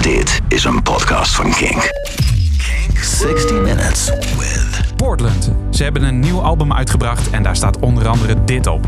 [0.00, 1.90] Dit is een podcast van Kink.
[2.58, 4.80] Kink 60 Minutes with...
[4.96, 5.50] Portland.
[5.70, 8.86] Ze hebben een nieuw album uitgebracht en daar staat onder andere dit op.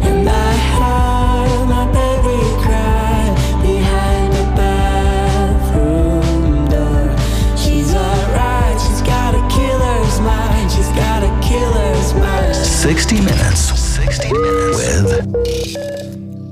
[0.00, 0.30] And I
[0.78, 3.32] heard my baby cry
[3.62, 7.10] behind the bathroom door.
[7.56, 12.56] She's alright, she's got a killer's mind, she's got a killer's mind.
[12.56, 13.92] 60 Minutes.
[13.94, 15.26] 60 Minutes with...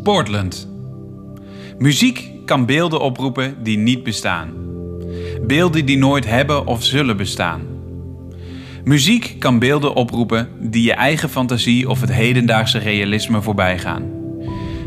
[0.02, 0.66] Portland.
[1.78, 4.50] Muziek kan beelden oproepen die niet bestaan.
[5.46, 7.60] Beelden die nooit hebben of zullen bestaan.
[8.84, 14.02] Muziek kan beelden oproepen die je eigen fantasie of het hedendaagse realisme voorbij gaan.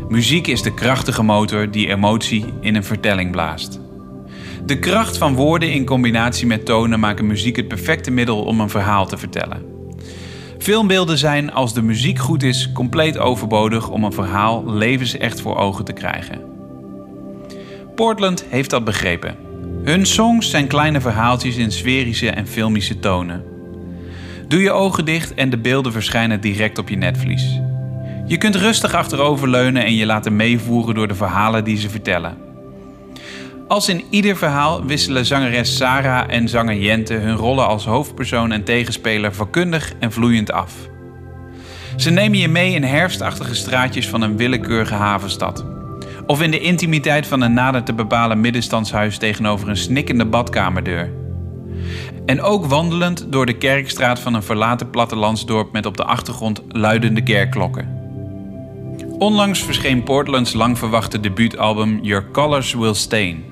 [0.08, 3.80] Muziek is de krachtige motor die emotie in een vertelling blaast.
[4.66, 8.70] De kracht van woorden in combinatie met tonen maken muziek het perfecte middel om een
[8.70, 9.62] verhaal te vertellen.
[10.58, 15.84] Filmbeelden zijn, als de muziek goed is, compleet overbodig om een verhaal levensecht voor ogen
[15.84, 16.59] te krijgen.
[18.00, 19.36] Portland heeft dat begrepen.
[19.84, 23.44] Hun songs zijn kleine verhaaltjes in sferische en filmische tonen.
[24.48, 27.60] Doe je ogen dicht en de beelden verschijnen direct op je netvlies.
[28.26, 32.36] Je kunt rustig achteroverleunen en je laten meevoeren door de verhalen die ze vertellen.
[33.68, 38.64] Als in ieder verhaal wisselen zangeres Sarah en zanger Jente hun rollen als hoofdpersoon en
[38.64, 40.72] tegenspeler vakkundig en vloeiend af.
[41.96, 45.79] Ze nemen je mee in herfstachtige straatjes van een willekeurige havenstad.
[46.30, 51.12] Of in de intimiteit van een nader te bepalen middenstandshuis tegenover een snikkende badkamerdeur.
[52.26, 57.22] En ook wandelend door de kerkstraat van een verlaten plattelandsdorp met op de achtergrond luidende
[57.22, 57.98] kerkklokken.
[59.18, 63.44] Onlangs verscheen Portlands lang verwachte debuutalbum Your Colors Will Stain.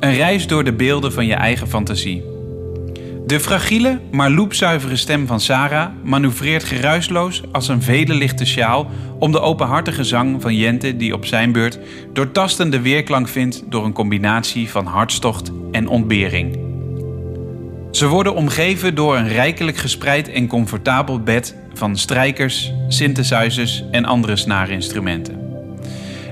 [0.00, 2.22] Een reis door de beelden van je eigen fantasie.
[3.32, 9.40] De fragiele, maar loepzuivere stem van Sarah manoeuvreert geruisloos als een vedelichte sjaal om de
[9.40, 11.78] openhartige zang van Jente die op zijn beurt
[12.12, 16.58] doortastende weerklank vindt door een combinatie van hartstocht en ontbering.
[17.90, 24.36] Ze worden omgeven door een rijkelijk gespreid en comfortabel bed van strijkers, synthesizers en andere
[24.36, 25.40] snaarinstrumenten.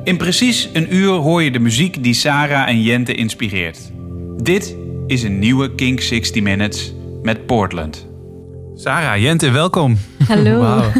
[0.05, 3.91] In precies een uur hoor je de muziek die Sarah en Jente inspireert.
[4.37, 4.77] Dit
[5.11, 8.07] is een nieuwe Kink 60 Minutes met Portland.
[8.77, 9.99] Sarah, Jente, welkom.
[10.27, 10.61] Hallo.
[10.63, 10.93] Wauw.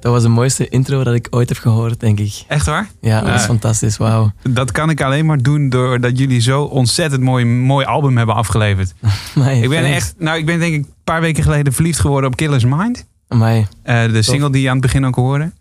[0.00, 2.44] Dat was de mooiste intro dat ik ooit heb gehoord, denk ik.
[2.48, 2.88] Echt waar?
[3.00, 3.96] Ja, dat is fantastisch.
[3.96, 4.32] Wauw.
[4.42, 8.94] Dat kan ik alleen maar doen doordat jullie zo ontzettend mooi, mooi album hebben afgeleverd.
[9.36, 9.96] Amai, Ik ben thanks.
[9.96, 13.06] echt, nou, ik ben denk ik een paar weken geleden verliefd geworden op Killer's Mind.
[13.28, 13.66] Amai.
[13.82, 15.52] Eh, de single die je aan het begin ook hoorde.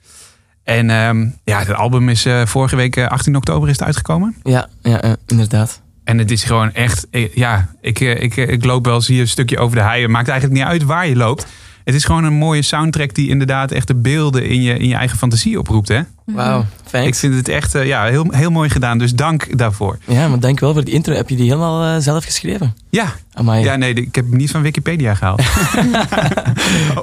[0.63, 4.35] En ehm, ja, het album is eh, vorige week, eh, 18 oktober, is het uitgekomen.
[4.43, 5.81] Ja, ja, eh, inderdaad.
[6.03, 9.07] En het is gewoon echt, eh, ja, ik, eh, ik, eh, ik loop wel eens
[9.07, 10.11] hier een stukje over de heien.
[10.11, 11.47] Maakt eigenlijk niet uit waar je loopt.
[11.83, 14.95] Het is gewoon een mooie soundtrack die inderdaad echt de beelden in je, in je
[14.95, 15.87] eigen fantasie oproept.
[15.87, 16.01] Hè?
[16.25, 17.19] Wauw, Ik thanks.
[17.19, 19.97] vind het echt eh, ja, heel, heel mooi gedaan, dus dank daarvoor.
[20.07, 21.13] Ja, maar dank wel voor die intro.
[21.13, 22.75] Heb je die helemaal eh, zelf geschreven?
[22.89, 23.63] Ja, Amai.
[23.63, 25.41] ja nee, ik heb hem niet van Wikipedia gehaald.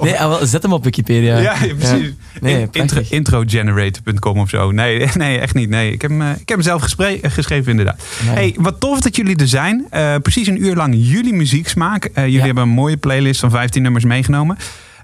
[0.01, 1.39] Nee, ah, wel, zet hem op Wikipedia.
[1.39, 2.13] Ja, ja, precies.
[2.41, 3.11] Nee, intro, prachtig.
[3.11, 4.71] introgenerator.com of zo.
[4.71, 5.69] Nee, nee, echt niet.
[5.69, 6.83] Nee, ik heb hem, eh, ik heb hem zelf
[7.23, 8.03] geschreven inderdaad.
[8.25, 9.87] Hey, wat tof dat jullie er zijn.
[10.23, 12.11] Precies een uur lang jullie muzieksmaak.
[12.15, 12.45] Jullie Ja.
[12.45, 14.57] hebben een mooie playlist van 15 nummers meegenomen.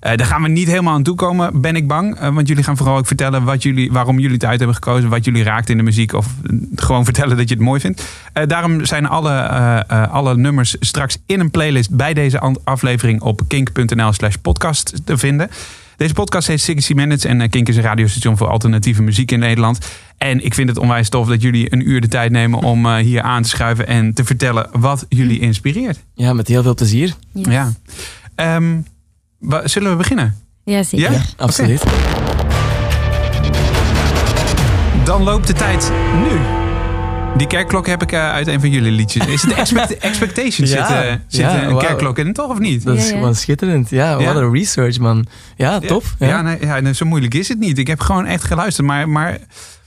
[0.07, 2.19] Eh, daar gaan we niet helemaal aan toe komen, ben ik bang.
[2.19, 5.09] Eh, want jullie gaan vooral ook vertellen wat jullie, waarom jullie het uit hebben gekozen.
[5.11, 6.13] Wat jullie raakt in de muziek.
[6.13, 8.05] Of eh, gewoon vertellen dat je het mooi vindt.
[8.33, 13.21] Eh, daarom zijn alle, eh, eh, alle nummers straks in een playlist bij deze aflevering
[13.21, 15.51] op kink.nl slash podcast te vinden.
[15.97, 19.79] Deze podcast heet 60 Minutes en Kink is een radiostation voor alternatieve muziek in Nederland.
[20.19, 22.97] En ik vind het onwijs tof dat jullie een uur de tijd nemen om eh,
[22.97, 26.05] hier aan te schuiven en te vertellen wat jullie inspireert.
[26.15, 27.15] Ja, met heel veel plezier.
[27.33, 27.47] Yes.
[27.47, 27.73] Ja.
[28.35, 28.79] Ehm,
[29.65, 30.37] zullen we beginnen?
[30.65, 31.11] Ja, zeker.
[31.11, 31.17] Ja?
[31.17, 31.83] Ja, absoluut.
[35.05, 35.93] Dan loopt de tijd
[36.23, 36.39] nu.
[37.37, 39.27] Die kerkklok heb ik eh, uit een van jullie liedjes.
[39.27, 40.71] Is het Expect- Expectations?
[40.71, 40.87] Ja.
[40.87, 42.85] Zit, eh, zit Ja, eh, een kerkklok in, toch of niet?
[42.85, 43.91] Dat is gewoon schitterend.
[43.91, 44.25] Ja, Ja.
[44.25, 45.27] wat een research, man.
[45.57, 46.15] Ja, tof.
[46.19, 47.79] Ja, Ja, nee, ja nee, zo moeilijk is het niet.
[47.79, 48.87] Ik heb gewoon echt geluisterd.
[48.87, 49.39] Maar, maar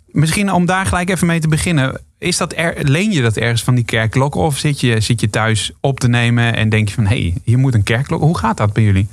[0.08, 2.02] misschien om daar gelijk even mee te beginnen.
[2.18, 4.36] Is dat er, leen je dat ergens van die kerkklok?
[4.36, 7.06] Of zit je, zit je thuis op te nemen en denk je van...
[7.06, 8.22] hé, hey, hier moet een kerkklok.
[8.22, 9.08] Hoe gaat dat bij jullie?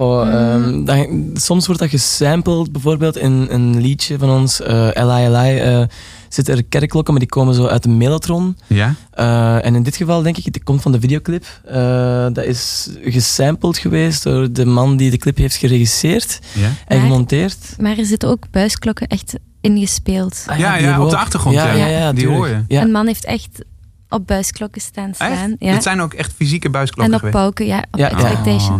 [0.00, 5.28] Goh, ehm, dan- soms wordt dat gesampled, bijvoorbeeld in een liedje van ons, eh Li
[5.28, 5.82] Li, eh,
[6.28, 8.56] zitten er kerkklokken, maar die komen zo uit de Mellotron.
[8.66, 8.94] Ja?
[9.10, 11.44] Eh, en in dit geval denk ik, het komt van de videoclip.
[11.64, 16.96] Eh, dat is gesampled geweest door de man die de clip heeft geregisseerd Ja, en
[16.98, 17.56] Maar- gemonteerd.
[17.78, 20.44] Maar er zitten ook buisklokken echt ingespeeld.
[20.46, 21.54] Ah ja, die ja, op de achtergrond.
[21.54, 22.38] Ja, Ja, ja, ja, die tuurlijk.
[22.44, 22.64] hoor je.
[22.68, 22.82] Ja.
[22.82, 23.64] Een man heeft echt
[24.10, 25.30] op buisklokken staan staan.
[25.32, 25.54] Echt?
[25.58, 25.72] Ja.
[25.72, 27.38] Het zijn ook echt fysieke En buisklokken op geweest.
[27.38, 28.08] pauken, ja, op Ja,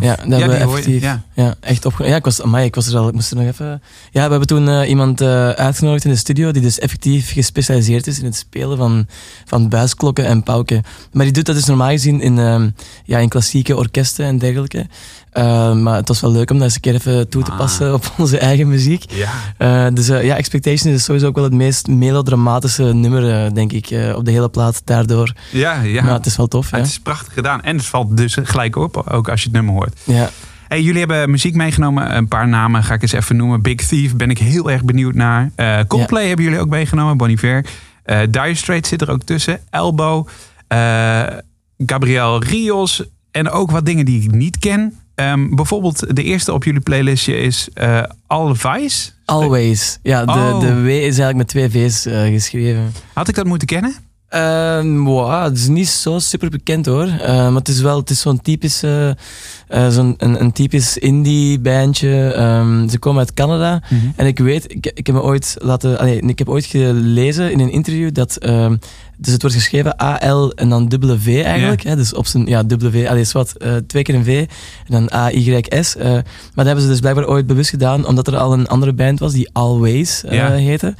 [0.00, 0.16] ja.
[0.16, 1.02] dat Ja, hebben effectief.
[1.02, 1.22] ja.
[1.34, 1.54] Ja.
[1.60, 1.94] echt op.
[1.98, 3.08] Ja, ik was, amai, ik was er al.
[3.08, 3.82] Ik moest er nog even.
[4.10, 8.06] Ja, we hebben toen eh, iemand eh, uitgenodigd in de studio die dus effectief gespecialiseerd
[8.06, 9.06] is in het spelen van,
[9.44, 10.82] van buisklokken en pauken.
[11.12, 12.68] Maar die doet dat dus normaal gezien in, ehm,
[13.04, 14.86] ja, in klassieke orkesten en dergelijke.
[15.30, 17.58] Eh, maar het was wel leuk om dat eens een keer even toe te Ah.
[17.58, 19.04] passen op onze eigen muziek.
[19.12, 19.28] Ja.
[19.56, 24.14] Eh, dus eh, ja, Expectations is sowieso ook wel het meest melodramatische nummer, denk ik,
[24.16, 25.32] op de hele plaat daardoor.
[25.52, 26.02] Ja, ja.
[26.02, 26.76] Maar het is wel tof, ja.
[26.76, 27.62] Het is prachtig gedaan.
[27.62, 30.00] En het valt dus gelijk op, ook als je het nummer hoort.
[30.04, 30.30] ja.
[30.68, 32.16] Hey, jullie hebben muziek meegenomen.
[32.16, 33.62] Een paar namen ga ik eens even noemen.
[33.62, 35.50] Big Thief ben ik heel erg benieuwd naar.
[35.88, 37.16] Coldplay hebben jullie ook meegenomen.
[37.16, 37.64] Bon Iver.
[38.30, 39.60] Dire Straits zit er ook tussen.
[39.70, 40.26] Elbow.
[41.86, 43.02] Gabriel Rios.
[43.30, 44.94] En ook wat dingen die ik niet ken.
[45.20, 49.10] Ehm, bijvoorbeeld de eerste op jullie playlistje is eh All Vice.
[49.24, 49.98] Always.
[50.02, 50.60] Ja, de, Oh.
[50.60, 52.92] de W is eigenlijk met twee V's eh, geschreven.
[53.12, 53.94] Had ik dat moeten kennen?
[54.28, 57.06] Ehm wow, het is niet zo super bekend hoor.
[57.06, 59.14] Eh, maar het is wel het is zo'n typisch, eh, eh,
[59.88, 62.32] zo'n, een, een typisch indie bandje.
[62.32, 63.82] Ehm, ze komen uit Canada.
[64.16, 65.98] En ik weet, ik, ik heb me ooit laten.
[65.98, 68.38] allee, ik heb ooit gelezen in een interview dat.
[69.20, 71.82] Dus het wordt geschreven A-L en dan dubbele V eigenlijk.
[71.82, 74.46] Hè, dus op zijn ja, dubbele V, allee, is wat, eh, twee keer een V
[74.86, 75.96] en dan A-Y-S.
[75.96, 76.24] eh, maar
[76.54, 79.32] dat hebben ze dus blijkbaar ooit bewust gedaan, omdat er al een andere band was
[79.32, 80.50] die Always eh, Ja.
[80.52, 80.94] heette.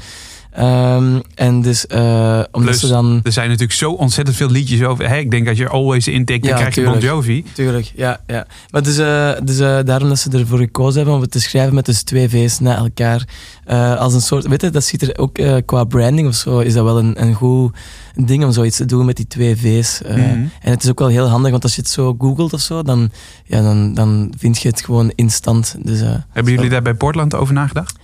[0.50, 3.20] Ehm, en dus, eh, omdat Plus, ze dan.
[3.22, 5.08] Er zijn natuurlijk zo ontzettend veel liedjes over.
[5.08, 7.12] Hè, ik denk dat je Always intikt, dan Ja, krijg je Bon tuurlijk.
[7.12, 7.44] Jovi.
[7.52, 8.20] Tuurlijk, ja.
[8.26, 8.46] ja.
[8.70, 11.74] Maar dus, eh, dus eh, daarom dat ze ervoor gekozen hebben om het te schrijven
[11.74, 13.28] met dus twee V's na elkaar.
[13.64, 16.72] Eh, als een soort, weet je, dat ziet er ook qua branding of zo, is
[16.74, 17.76] dat wel een, een goed
[18.14, 20.02] ding om zoiets te doen met die twee V's.
[20.02, 20.28] Eh, Mhm.
[20.60, 22.82] En het is ook wel heel handig, want als je het zo googelt of zo,
[22.82, 23.10] dan,
[23.44, 25.76] ja, dan, dan vind je het gewoon instant.
[25.82, 27.98] Dus, eh, Hebben jullie daar bij Portland over nagedacht?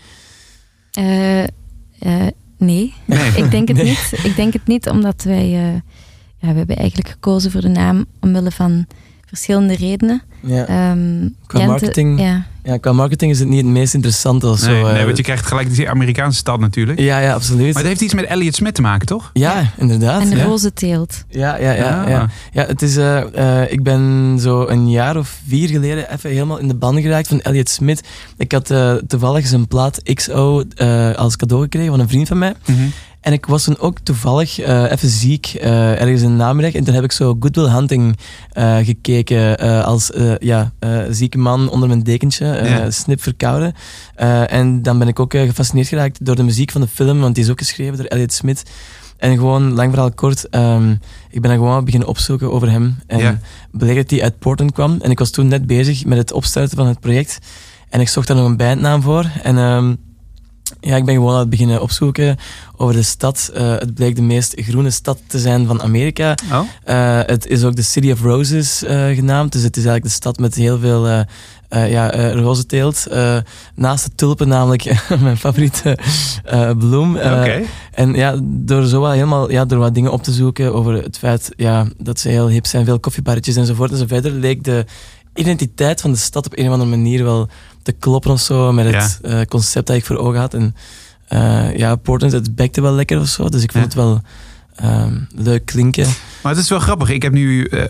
[1.98, 2.26] Eh,
[2.58, 3.30] nee, Nee.
[3.30, 3.86] ik denk het Nee.
[3.86, 4.12] niet.
[4.22, 5.44] Ik denk het niet, omdat wij...
[5.44, 5.72] eh,
[6.38, 8.86] ja, we hebben eigenlijk gekozen voor de naam omwille van
[9.26, 10.22] verschillende redenen.
[10.40, 10.66] ja.
[10.66, 12.20] Ehm, Qua Gent- marketing?
[12.20, 14.70] Ja, ja, qua marketing is het niet het meest interessante of zo.
[14.70, 15.04] nee, nee, eh.
[15.04, 16.98] want je krijgt gelijk die Amerikaanse stad natuurlijk.
[16.98, 17.66] ja, ja, absoluut.
[17.74, 19.30] Maar het heeft iets met Elliot Smith te maken, toch?
[19.32, 20.20] Ja, inderdaad.
[20.22, 20.44] en de ja.
[20.44, 21.24] roze teelt.
[21.28, 22.02] Ja, ja, ja.
[22.02, 22.08] Ah.
[22.08, 22.28] ja.
[22.52, 26.58] ja het is, eh, eh, ik ben zo een jaar of vier geleden even helemaal
[26.58, 28.02] in de ban geraakt van Elliot Smith.
[28.36, 32.38] Ik had eh, toevallig zijn plaat XO eh, als cadeau gekregen van een vriend van
[32.38, 32.54] mij.
[32.66, 32.82] Mhm.
[33.26, 36.72] En ik was toen ook toevallig eh, even ziek, eh, ergens in Namiddag.
[36.74, 38.16] En toen heb ik zo Good Will Hunting
[38.52, 40.72] eh, gekeken als ja,
[41.10, 42.90] zieke man onder mijn dekentje, Ja.
[42.90, 43.74] snip verkouden.
[44.46, 47.44] En dan ben ik ook gefascineerd geraakt door de muziek van de film, want die
[47.44, 48.62] is ook geschreven door Elliot Smith.
[49.16, 50.90] En gewoon, lang verhaal kort, ehm,
[51.30, 52.96] ik ben dan gewoon beginnen opzoeken over hem.
[53.06, 53.38] En Ja.
[53.70, 54.96] bleek dat hij uit Portland kwam.
[55.00, 57.38] En ik was toen net bezig met het opstarten van het project.
[57.90, 59.30] En ik zocht daar nog een bandnaam voor.
[59.42, 59.94] En ehm,
[60.80, 62.36] ja, ik ben gewoon aan het beginnen opzoeken
[62.76, 63.50] over de stad.
[63.54, 66.34] Eh, het bleek de meest groene stad te zijn van Amerika.
[66.52, 66.60] Oh?
[66.84, 69.52] Eh, het is ook de City of Roses eh, genaamd.
[69.52, 71.24] Dus het is eigenlijk de stad met heel veel
[71.68, 73.06] ja, rozenteelt.
[73.74, 74.84] Naast de tulpen namelijk
[75.20, 75.98] mijn favoriete
[76.78, 77.16] bloem.
[77.16, 81.18] En ja, door zo wel helemaal ja, door wat dingen op te zoeken over het
[81.18, 84.84] feit ja, dat ze heel hip zijn, veel koffiebarretjes enzovoort en zo verder, leek de
[85.34, 87.48] identiteit van de stad op een of andere manier wel
[87.86, 90.54] te kloppen of zo met het eh, concept dat ik voor ogen had.
[90.54, 90.74] En
[91.28, 93.88] eh, ja, Portland, het bekte wel lekker of zo, dus ik vond Ja.
[93.90, 94.20] het wel
[94.76, 96.06] ehm, leuk klinken.
[96.42, 97.10] Maar het is wel grappig.
[97.10, 97.88] Ik heb nu eh, een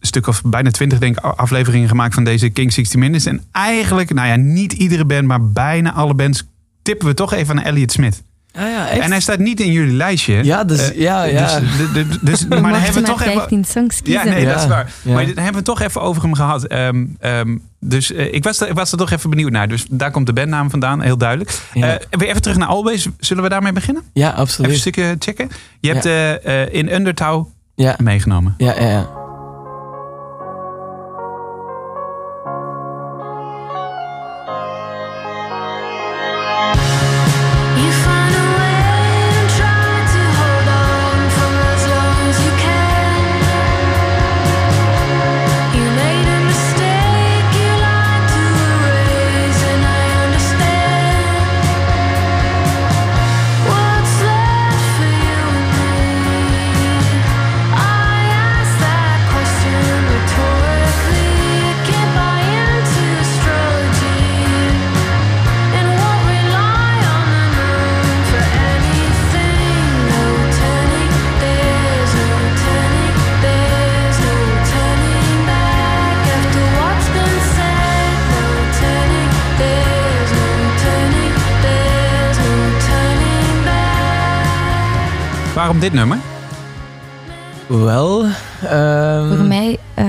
[0.00, 3.26] stuk of bijna twintig denk ik, afleveringen gemaakt van deze King 60 Minutes.
[3.26, 6.42] En eigenlijk, nou ja, niet iedere band, maar bijna alle bands
[6.82, 8.22] tippen we toch even aan Elliot Smith.
[8.56, 9.00] Ah ja, echt?
[9.02, 10.44] En hij staat niet in jullie lijstje.
[10.44, 11.60] Ja, dus- ja, ja.
[11.60, 13.32] Dus, de- de- dus, We maar dan hebben we toch even...
[13.34, 14.30] 15 songs Ja, kiezen.
[14.30, 14.92] nee, Ja, dat is waar.
[15.02, 15.12] ja.
[15.14, 16.64] Maar dit hebben we toch even over hem gehad.
[16.64, 17.56] Ehm, ehm,
[17.88, 19.68] dus eh, ik, was er, ik was er toch even benieuwd naar.
[19.68, 21.60] Dus daar komt de bandnaam vandaan, heel duidelijk.
[21.74, 21.98] Ja.
[21.98, 23.08] Eh, weer even terug naar Always.
[23.18, 24.02] Zullen we daarmee beginnen?
[24.12, 24.78] Ja, Even een absoluut.
[24.78, 25.48] stukje checken.
[25.80, 28.54] Je hebt eh, eh, in Undertow Ja, meegenomen.
[28.58, 28.88] ja, ja.
[28.88, 29.08] ja.
[85.84, 86.18] Dit nummer?
[87.66, 88.24] Wel.
[88.62, 90.06] ehm, Voor mij, eh,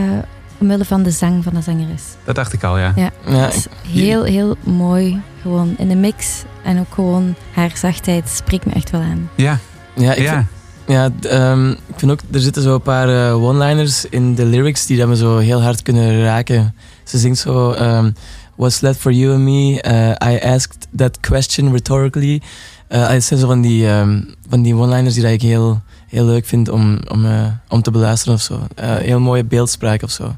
[0.57, 2.01] omwille van de zang van de zangeres.
[2.23, 2.93] Dat dacht ik al, ja.
[2.95, 5.21] Ja, Ja, het is heel, heel mooi.
[5.41, 6.43] Gewoon in de mix.
[6.63, 9.29] En ook gewoon haar zachtheid spreekt me echt wel aan.
[9.35, 9.57] Ja,
[9.95, 10.33] ja, ik, ja.
[10.33, 10.47] Vind,
[10.87, 14.85] ja ehm, ik vind ook, er zitten zo een paar eh, one-liners in de lyrics
[14.85, 16.75] die dat me zo heel hard kunnen raken.
[17.03, 18.11] Ze zingt zo, ehm,
[18.55, 19.83] what's left for you and me?
[19.87, 22.41] Uh, I asked that question rhetorically.
[22.87, 26.25] Eh, het zijn zo van die, ehm, van die one-liners die dat ik heel, heel
[26.25, 28.67] leuk vind om, om, eh, om te beluisteren of zo.
[28.75, 30.35] Eh, heel mooie beeldspraak of zo.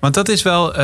[0.00, 0.74] Want dat is wel,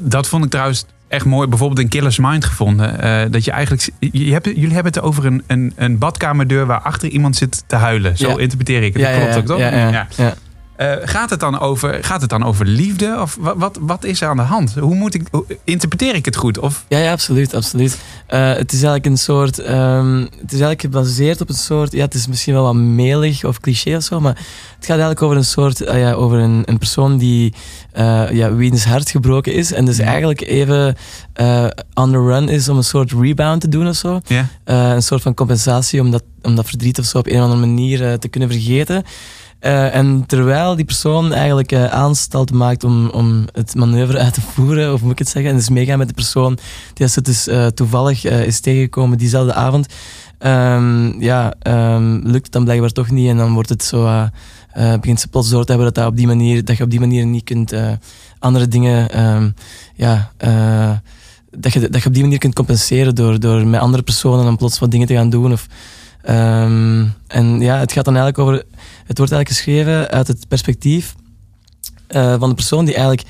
[0.00, 1.48] dat, vond ik trouwens echt mooi.
[1.48, 3.30] Bijvoorbeeld in Killer's Mind gevonden.
[3.30, 7.08] dat je eigenlijk, je hebt, jullie hebben het over een, een, een badkamerdeur waar achter
[7.08, 8.16] iemand zit te huilen.
[8.16, 8.38] Zo Ja.
[8.38, 9.02] interpreteer ik het.
[9.02, 9.58] dat klopt ook, toch?
[9.58, 10.06] Ja,
[10.78, 13.16] Eh, gaat, het dan over, gaat het dan over liefde?
[13.20, 14.74] Of wat, wat, wat is er aan de hand?
[14.74, 16.58] Hoe moet ik, hoe- interpreteer ik het goed?
[16.58, 17.54] Of, Ja, ja, absoluut.
[17.54, 17.98] absoluut.
[18.26, 19.58] Eh, het is eigenlijk een soort.
[19.58, 21.92] ehm, het is eigenlijk gebaseerd op een soort.
[21.92, 24.34] Ja, het is misschien wel wat melig of cliché of zo, maar
[24.76, 25.86] het gaat eigenlijk over een soort.
[25.86, 27.54] ah ja, over een, een persoon die.
[27.92, 30.04] eh ja, wiens hart gebroken is en dus Ja.
[30.04, 30.96] eigenlijk even
[31.32, 34.20] eh, on the run is om een soort rebound te doen of zo.
[34.26, 34.46] ja?
[34.64, 37.42] Eh, een soort van compensatie om dat, om dat verdriet of zo op een of
[37.42, 39.04] andere manier eh, te kunnen vergeten.
[39.58, 44.92] Eh, en terwijl die persoon eigenlijk aanstalt maakt om, om het manoeuvre uit te voeren,
[44.92, 46.58] of moet ik het zeggen, en dus meegaan met de persoon
[46.94, 49.86] die ze dus eh, toevallig is tegengekomen diezelfde avond,
[50.38, 54.28] ehm, ja, ehm, lukt het dan blijkbaar toch niet en dan wordt het zo,
[55.00, 57.00] begint ze plots door te hebben dat, dat, op die manier, dat je op die
[57.00, 57.74] manier niet kunt
[58.38, 59.50] andere dingen, ehm,
[59.94, 60.30] ja,
[61.50, 64.56] dat je, dat je op die manier kunt compenseren door, door met andere personen dan
[64.56, 65.52] plots wat dingen te gaan doen.
[65.52, 65.66] Of,
[66.28, 68.64] ehm, en ja, het gaat dan eigenlijk over.
[69.06, 71.14] Het wordt eigenlijk geschreven uit het perspectief
[72.06, 73.26] eh, van de persoon die eigenlijk.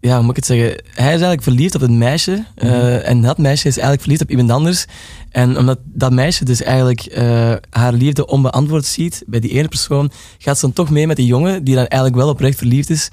[0.00, 0.68] Ja, hoe moet ik het zeggen?
[0.84, 2.44] Hij is eigenlijk verliefd op een meisje.
[2.54, 4.86] eh, En dat meisje is eigenlijk verliefd op iemand anders.
[5.30, 10.10] En omdat dat meisje dus eigenlijk eh, haar liefde onbeantwoord ziet bij die ene persoon,
[10.38, 13.10] gaat ze dan toch mee met die jongen, die dan eigenlijk wel oprecht verliefd is.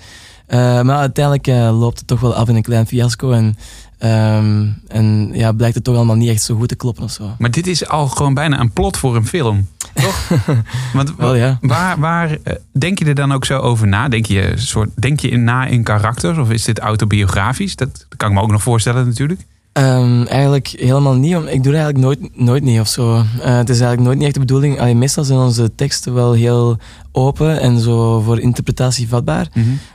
[0.47, 3.31] Maar uiteindelijk loopt het toch wel af in een klein fiasco.
[3.31, 3.57] En,
[4.03, 7.35] ehm, en ja, blijkt het toch allemaal niet echt zo goed te kloppen of zo.
[7.37, 9.67] Maar dit is al gewoon bijna een plot voor een film.
[9.93, 10.29] Toch?
[10.93, 11.57] Want Wel ja.
[11.61, 14.07] waar, waar eh, denk je er dan ook zo over na?
[14.09, 16.37] Denk je, soort, denk je in na in karakters?
[16.37, 17.75] Of is dit autobiografisch?
[17.75, 19.41] Dat, dat kan ik me ook nog voorstellen natuurlijk.
[19.73, 21.35] Ehm, eigenlijk helemaal niet.
[21.35, 23.15] Ik doe eigenlijk nooit, nooit niet of zo.
[23.15, 24.79] Eh, het is eigenlijk nooit niet echt de bedoeling.
[24.79, 26.77] Allee, meestal zijn onze teksten wel heel
[27.11, 29.47] open en zo voor interpretatie vatbaar.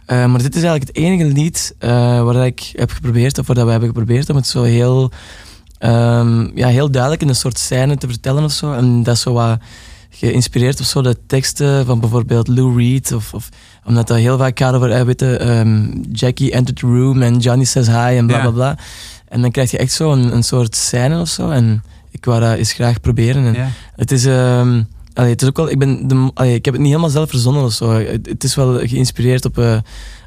[0.06, 1.90] Eh, maar dit is eigenlijk het enige lied eh,
[2.22, 5.10] waar ik heb geprobeerd, of waar dat we hebben geprobeerd om het zo heel,
[5.78, 8.72] ehm, ja, heel duidelijk in een soort scène te vertellen of zo.
[8.72, 9.58] En dat is zo wat
[10.10, 13.12] geïnspireerd of zo, de teksten van bijvoorbeeld Lou Reed.
[13.12, 13.48] Of, of,
[13.84, 17.64] omdat dat heel vaak gaat over, weet je, ehm, Jackie entered the room en Johnny
[17.64, 18.76] says hi en bla bla bla.
[19.28, 21.50] En dan krijg je echt zo een, een soort scène of zo.
[21.50, 23.44] En ik wou dat eens graag proberen.
[23.46, 23.68] En Ja.
[23.96, 24.82] het is, ehm,
[25.14, 27.30] allee, het is ook wel, ik, ben de, allee, ik heb het niet helemaal zelf
[27.30, 27.90] verzonnen of zo.
[27.90, 29.58] Het, het is wel geïnspireerd op,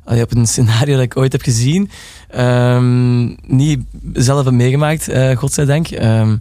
[0.05, 1.89] allee, op een scenario dat ik ooit heb gezien.
[2.29, 3.79] Ehm, niet
[4.13, 5.88] zelf heb meegemaakt, eh godzijdank.
[5.88, 6.38] Ehm,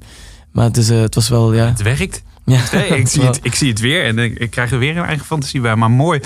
[0.53, 1.67] maar het, is, eh, het was wel, ja.
[1.67, 2.23] Het werkt.
[2.47, 4.97] ja Nee, ik, zie het, ik zie het weer en ik, ik krijg er weer
[4.97, 5.77] een eigen fantasie bij.
[5.77, 6.21] Maar mooi.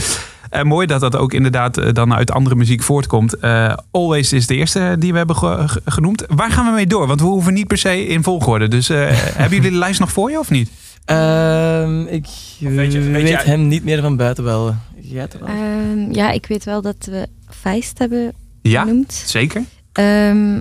[0.54, 3.34] En mooi dat dat ook inderdaad eh, dan uit andere muziek voortkomt.
[3.38, 6.24] Eh, Always is de eerste die we hebben ge- ge- genoemd.
[6.28, 7.06] Waar gaan we mee door?
[7.06, 8.68] Want we hoeven niet per se in volgorde.
[8.68, 8.96] Dus eh,
[9.38, 10.70] hebben jullie de lijst nog voor je of niet?
[11.04, 12.26] Ehm, ik
[12.58, 14.74] weet je- weet weet, je- hem niet meer van buiten wel.
[15.00, 15.48] Jij wel?
[15.48, 18.32] Ehm, ja, ik weet wel dat we Feist hebben
[18.62, 19.12] Ja, genoemd.
[19.12, 19.62] zeker.
[19.92, 20.60] Ehm,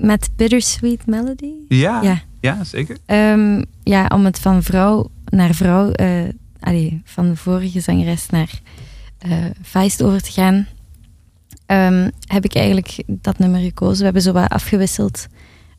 [0.00, 1.52] met Bittersweet Melody.
[1.68, 2.20] Ja, ja.
[2.40, 2.64] Ja.
[2.64, 2.96] zeker.
[3.06, 6.08] Ehm, ja, om het van vrouw naar vrouw, eh
[6.60, 8.72] allee, van de vorige zangeres naar eh
[9.62, 10.66] Feist over te gaan,
[11.66, 13.98] ehm, heb ik eigenlijk dat nummer gekozen.
[13.98, 15.26] We hebben zo wat afgewisseld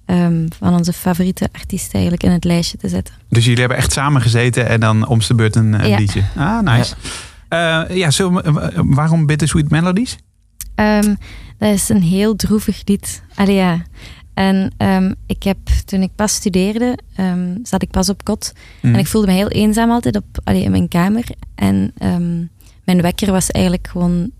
[0.06, 3.14] ehm, van onze favoriete artiesten eigenlijk in het lijstje te zetten.
[3.30, 5.98] Dus jullie hebben echt samen gezeten en dan om de beurt een, een Ja.
[5.98, 6.24] liedje.
[6.36, 6.96] Ah, nice.
[7.50, 10.18] Ja, ja zullen we- eh, waarom Bittersweet Melodies?
[10.76, 11.16] Ehm,
[11.58, 13.24] dat is een heel droevig lied.
[13.36, 13.82] Allee, ja.
[14.34, 14.72] En
[15.26, 16.98] ik heb, toen ik pas studeerde,
[17.64, 18.54] zat ik pas op kot.
[18.82, 21.24] En ik voelde me heel eenzaam altijd op, allee, in mijn kamer.
[21.56, 21.94] En
[22.86, 24.32] mijn wekker was eigenlijk gewoon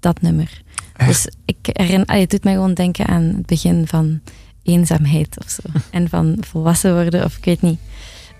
[0.00, 0.62] dat nummer.
[0.96, 1.08] Echt?
[1.08, 4.20] Dus ik herinner, allee, het doet mij gewoon denken aan het begin van
[4.62, 5.62] eenzaamheid of zo.
[5.90, 7.78] en van volwassen worden of ik weet niet.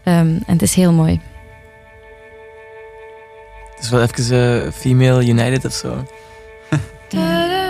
[0.04, 1.20] Ehm, en het is heel mooi.
[3.74, 6.06] Het is wel even eh, Female United of zo.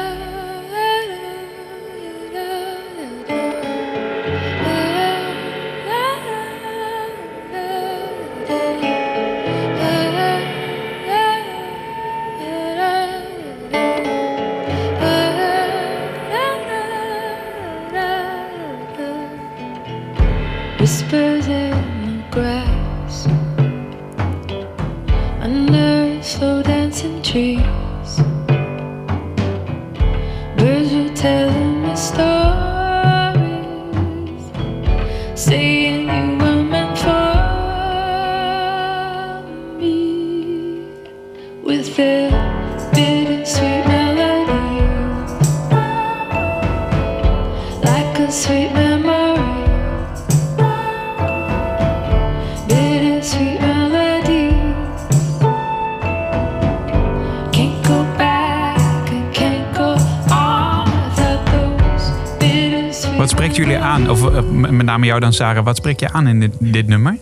[65.00, 65.64] met jou dan, Sarah.
[65.64, 67.16] Wat spreekt je aan in dit, dit nummer?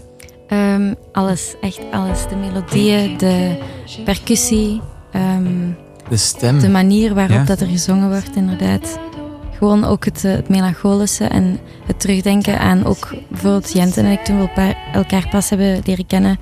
[0.48, 2.28] Ehm, alles, echt alles.
[2.28, 3.58] De melodieën, de
[4.04, 4.80] percussie,
[5.12, 5.44] ehm,
[6.08, 6.58] De stem.
[6.58, 7.44] de manier waarop Ja.
[7.44, 8.98] dat er gezongen wordt, inderdaad.
[9.58, 14.24] Gewoon ook het, eh, het melancholische en het terugdenken aan ook bijvoorbeeld Jente en ik
[14.24, 16.38] toen we elkaar, pas hebben leren kennen,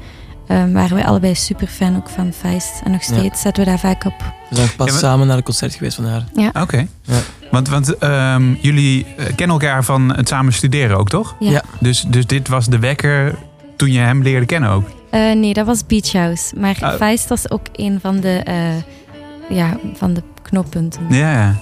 [0.46, 2.80] ehm, waren wij allebei super fan ook van Feist.
[2.84, 3.14] En nog Ja.
[3.16, 4.14] steeds zetten we daar vaak op.
[4.50, 6.24] We zijn pas Ja, maar- samen naar een concert geweest van haar.
[6.62, 6.86] Oké.
[7.02, 7.14] Ja.
[7.50, 11.36] Want, want ehm, jullie eh, kennen elkaar van het samen studeren ook, toch?
[11.40, 11.50] Ja.
[11.50, 11.62] Ja.
[11.80, 13.34] Dus, dus dit was de wekker
[13.76, 14.88] toen je hem leerde kennen ook?
[15.10, 16.54] Eh, nee, dat was Beach House.
[16.58, 16.94] Maar Oh.
[16.94, 21.00] Feist was ook een van de, eh, ja, van de knooppunten.
[21.08, 21.54] Ja, ja.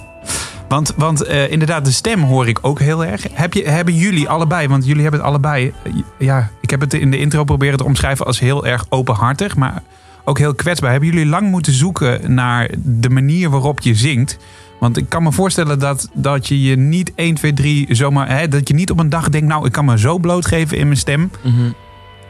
[0.67, 3.25] Want, want eh, inderdaad, de stem hoor ik ook heel erg.
[3.31, 5.73] Heb je, hebben jullie allebei, want jullie hebben het allebei...
[6.19, 9.83] Ja, ik heb het in de intro proberen te omschrijven als heel erg openhartig, maar
[10.23, 10.91] ook heel kwetsbaar.
[10.91, 14.37] Hebben jullie lang moeten zoeken naar de manier waarop je zingt?
[14.79, 18.37] Want ik kan me voorstellen dat, dat je je niet 1, 2, 3 zomaar...
[18.37, 20.85] Hè, dat je niet op een dag denkt, nou, ik kan me zo blootgeven in
[20.85, 21.31] mijn stem.
[21.41, 21.71] Mhm.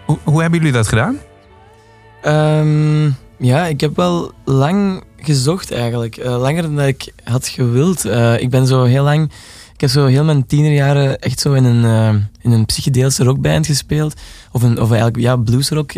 [0.05, 1.17] Hoe, hoe hebben jullie dat gedaan?
[2.21, 3.05] Ehm,
[3.37, 6.17] ja, ik heb wel lang gezocht eigenlijk.
[6.17, 8.05] Eh, langer dan ik had gewild.
[8.05, 9.31] Eh, ik ben zo heel lang...
[9.73, 13.65] Ik heb zo heel mijn tienerjaren echt zo in een, eh, in een psychedeelse rockband
[13.65, 14.13] gespeeld.
[14.51, 15.91] Of, een, of eigenlijk, ja, bluesrock.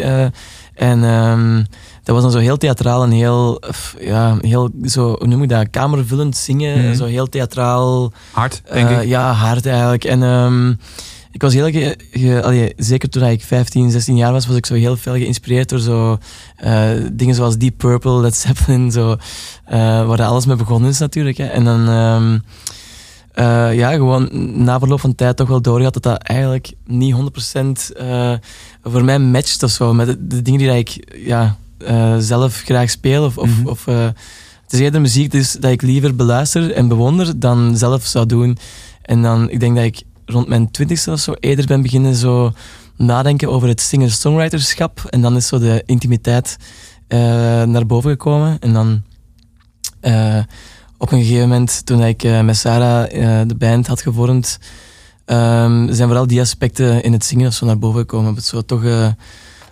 [0.78, 1.64] En ehm,
[2.04, 3.62] dat was dan zo heel theatraal en heel,
[4.00, 6.86] ja, heel zo, hoe noem ik dat, kamervullend zingen.
[6.86, 6.96] Mhm.
[6.96, 8.12] Zo heel theatraal.
[8.32, 9.08] Hard, denk Eh, ik.
[9.08, 10.04] Ja, hard eigenlijk.
[10.04, 10.70] En ehm,
[11.32, 14.66] ik was heel, ge, ge- allee, zeker toen ik 15, 16 jaar was, was ik
[14.66, 16.18] zo heel veel geïnspireerd door zo
[16.56, 19.16] eh, dingen zoals Deep Purple, Led Zeppelin, zo,
[19.66, 21.38] eh, waar alles mee begonnen is natuurlijk.
[21.38, 21.46] Hè.
[21.46, 22.38] En dan, ehm,
[23.38, 24.30] eh, ja, gewoon
[24.64, 28.34] na verloop van tijd toch wel doorgehad dat dat eigenlijk niet 100% eh,
[28.84, 32.90] voor mij matcht of zo, met de, de dingen die ik ja, eh, zelf graag
[32.90, 33.24] speel.
[33.26, 33.68] Of, of, Mhm.
[33.68, 38.26] of, het is eerder muziek dus dat ik liever beluister en bewonder dan zelf zou
[38.26, 38.58] doen.
[39.02, 42.52] En dan, ik denk dat ik rond mijn twintigste of zo eerder ben beginnen zo
[42.96, 45.06] nadenken over het singer-songwriterschap.
[45.10, 46.58] En dan is zo de intimiteit
[47.68, 48.58] naar boven gekomen.
[48.60, 49.02] En dan
[50.98, 54.60] op een gegeven moment, toen ik eh, met Sarah eh, de band had gevormd,
[55.26, 58.30] ehm, zijn vooral die aspecten in het zingen of zo naar boven gekomen.
[58.34, 58.84] Het is zo toch...
[58.84, 59.08] eh,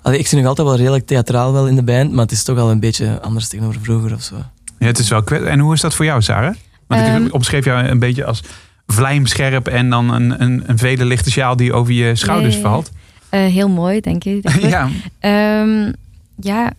[0.01, 2.43] allee, ik zing nog altijd wel redelijk theatraal wel in de band, maar het is
[2.43, 4.35] toch wel een beetje anders tegenover vroeger of zo.
[4.79, 5.23] Ja, het is wel.
[5.25, 6.55] En hoe is dat voor jou, Sarah?
[6.87, 7.25] Want Ehm.
[7.25, 8.41] ik omschreef jou een beetje als
[8.87, 12.91] vlijmscherp en dan een, een, een vele lichte sjaal die over je schouders valt.
[13.29, 14.49] Eh, heel mooi, denk ik.
[14.61, 15.91] ja, Ehm,
[16.39, 16.71] ja,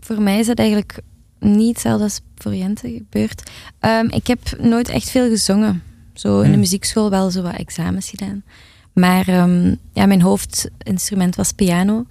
[0.00, 0.98] voor mij is dat eigenlijk
[1.42, 3.50] niet hetzelfde als voor Jente gebeurd.
[3.78, 5.82] Ehm, ik heb nooit echt veel gezongen.
[6.14, 6.58] Zo in de Hmm.
[6.58, 8.42] muziekschool wel zo wat examens gedaan.
[8.92, 12.04] Maar ehm, ja, mijn hoofdinstrument was piano.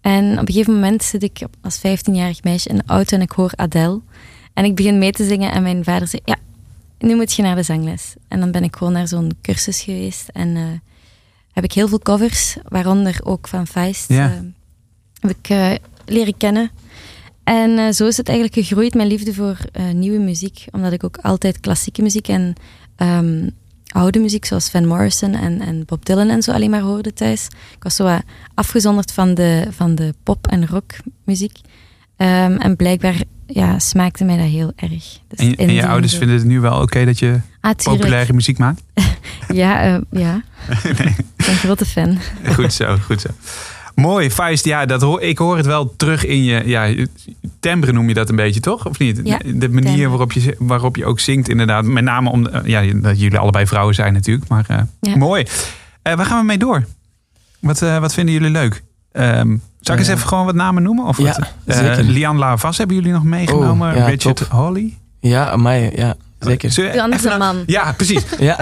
[0.00, 3.30] En op een gegeven moment zit ik als 15-jarig meisje in de auto en ik
[3.30, 4.00] hoor Adele.
[4.54, 6.36] En ik begin mee te zingen en mijn vader zei, ja,
[6.98, 8.14] nu moet je naar de zangles.
[8.28, 10.62] En dan ben ik gewoon naar zo'n cursus geweest en eh,
[11.52, 14.08] heb ik heel veel covers, waaronder ook van Feist.
[14.08, 14.30] Ja.
[14.30, 14.38] eh,
[15.20, 15.72] heb ik eh,
[16.06, 16.70] leren kennen.
[17.44, 20.64] En eh, zo is het eigenlijk gegroeid, mijn liefde voor eh, nieuwe muziek.
[20.70, 22.54] Omdat ik ook altijd klassieke muziek en
[22.96, 23.48] ehm,
[23.88, 27.46] oude muziek, zoals Van Morrison en, en Bob Dylan en zo, alleen maar hoorde thuis.
[27.76, 28.18] Ik was zo
[28.54, 31.58] afgezonderd van de, van de pop- en rockmuziek.
[32.16, 34.90] Ehm, en blijkbaar ja, smaakte mij dat heel erg.
[35.28, 37.72] Dus en, je- en indie je ouders vinden het nu wel oké dat je Ah,
[37.82, 38.82] populaire muziek maakt?
[39.48, 40.42] Ja, eh, ja.
[40.84, 42.18] Ik ben een grote fan.
[42.54, 43.28] Goed zo, goed zo.
[43.94, 44.64] Mooi, Feist.
[44.64, 46.94] Ja, dat hoor, ik hoor het wel terug in je ja,
[47.60, 48.86] timbre noem je dat een beetje, toch?
[48.86, 49.20] Of niet?
[49.24, 50.08] Ja, de manier timbre.
[50.08, 51.84] waarop je, waarop je ook zingt, inderdaad.
[51.84, 54.48] Met name om, eh, ja, dat jullie allebei vrouwen zijn natuurlijk.
[54.48, 55.16] Maar eh, Ja.
[55.16, 55.46] mooi.
[56.02, 56.84] Eh, waar gaan we mee door?
[57.60, 58.82] Wat, eh, wat vinden jullie leuk?
[59.12, 61.04] Ehm zal ik eens even gewoon wat namen noemen?
[61.04, 61.76] Of ja, wat?
[61.76, 62.02] Zeker.
[62.04, 63.90] Lian Lavas hebben jullie nog meegenomen?
[63.90, 64.48] Oh, ja, Richard top.
[64.48, 64.98] Holly?
[65.20, 66.72] Ja, amai, ja, zeker.
[66.72, 67.62] Zullen anders even een man.
[67.66, 68.22] Ja, precies.
[68.38, 68.56] Ja,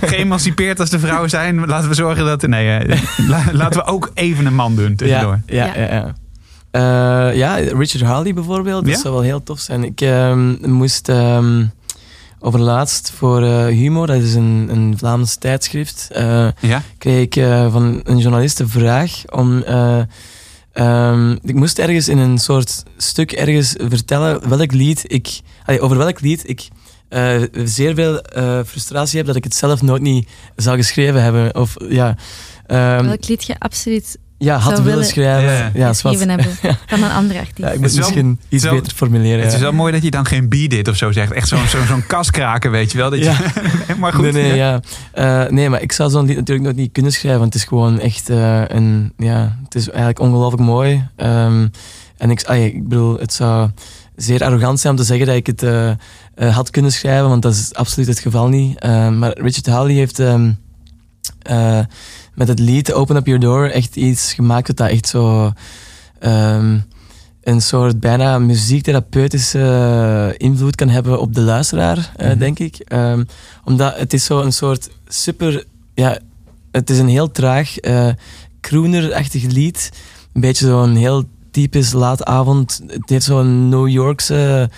[0.00, 1.66] Geëmancipeerd als de vrouwen zijn.
[1.66, 2.46] Laten we zorgen dat...
[2.46, 5.40] Nee, eh, la- laten we ook even een man doen tussendoor.
[5.46, 5.92] Ja, ja, ja.
[5.92, 6.14] ja.
[6.70, 9.00] Eh, ja, Richard Harley bijvoorbeeld, dat Ja?
[9.00, 9.84] zou wel heel tof zijn.
[9.84, 11.64] Ik ehm, moest ehm
[12.42, 16.82] overlaatst voor eh, Humo, dat is een, een Vlaams tijdschrift, eh, Ja?
[16.98, 19.98] kreeg ik eh, van een journalist de vraag om eh,
[20.72, 25.96] Ehm, ik moest ergens in een soort stuk ergens vertellen welk lied ik, allee, over
[25.96, 26.68] welk lied ik
[27.10, 31.54] eh, zeer veel eh, frustratie heb dat ik het zelf nooit niet zou geschreven hebben.
[31.54, 32.16] Of ja,
[32.66, 35.52] ehm, Welk lied je absoluut ja had zou willen willen schrijven.
[35.52, 35.92] Ja.
[35.92, 36.46] Ja, hebben
[36.86, 37.58] van een andere artiest.
[37.58, 39.44] Ja, ik moet wel- misschien iets beter formuleren.
[39.44, 41.32] Het is wel mooi dat je dan geen B dit of zo zegt.
[41.32, 43.10] Echt zo'n zo'n zo'n kaskraken, weet je wel.
[43.10, 43.34] Dat je,
[43.98, 44.22] maar goed.
[44.22, 44.80] nee, nee, ja.
[45.12, 47.40] Eh, nee, maar ik zou zo'n lied natuurlijk nooit niet kunnen schrijven.
[47.40, 49.12] Want het is gewoon echt eh, een...
[49.16, 51.08] Ja, het is eigenlijk ongelooflijk mooi.
[51.16, 51.66] Ehm,
[52.16, 53.70] en ik, ah, ja, ik bedoel, het zou
[54.22, 55.96] zeer arrogant zijn om te zeggen dat ik het eh, eh,
[56.54, 57.28] had kunnen schrijven.
[57.28, 58.78] Want dat is absoluut het geval niet.
[58.78, 60.18] Eh, maar Richard Hawley heeft...
[60.18, 60.52] ehm,
[61.42, 61.78] eh,
[62.34, 65.52] met het lied Open Up Your Door echt iets gemaakt dat dat echt zo...
[66.18, 66.78] ehm,
[67.42, 72.38] een soort bijna muziektherapeutische invloed kan hebben op de luisteraar, Mhm.
[72.38, 72.76] denk ik.
[72.78, 73.24] Ehm,
[73.64, 75.64] omdat het is zo een soort super...
[75.94, 76.18] Ja,
[76.72, 77.74] het is een heel traag,
[78.60, 79.90] crooner-achtig lied.
[80.32, 82.80] Een beetje zo'n heel typisch laatavond.
[82.86, 84.70] Het heeft zo'n New Yorkse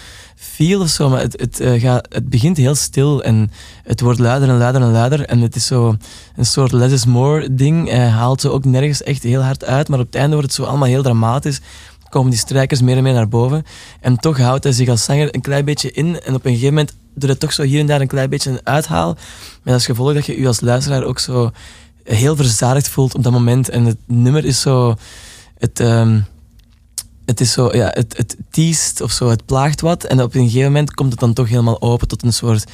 [0.43, 3.51] feel of zo, maar het, het, eh, gaat, het begint heel stil en
[3.85, 5.25] het wordt luider en luider en luider.
[5.27, 5.97] En het is zo
[6.37, 7.89] een soort less is more ding.
[7.89, 10.57] Hij haalt ze ook nergens echt heel hard uit, maar op het einde wordt het
[10.57, 11.61] zo allemaal heel dramatisch.
[12.09, 13.65] Komen die strijkers meer en meer naar boven.
[14.01, 16.21] En toch houdt hij zich als zanger een klein beetje in.
[16.21, 18.51] En op een gegeven moment doet hij toch zo hier en daar een klein beetje
[18.51, 19.17] een uithaal.
[19.63, 21.51] Met als gevolg dat je je als luisteraar ook zo
[22.05, 23.69] heel verzadigd voelt op dat moment.
[23.69, 24.95] En het nummer is zo...
[25.59, 26.21] Het, ehm,
[27.27, 30.05] het is zo, ja, het, het teest of zo, het plaagt wat.
[30.05, 32.65] En op een gegeven moment komt het dan toch helemaal open tot een soort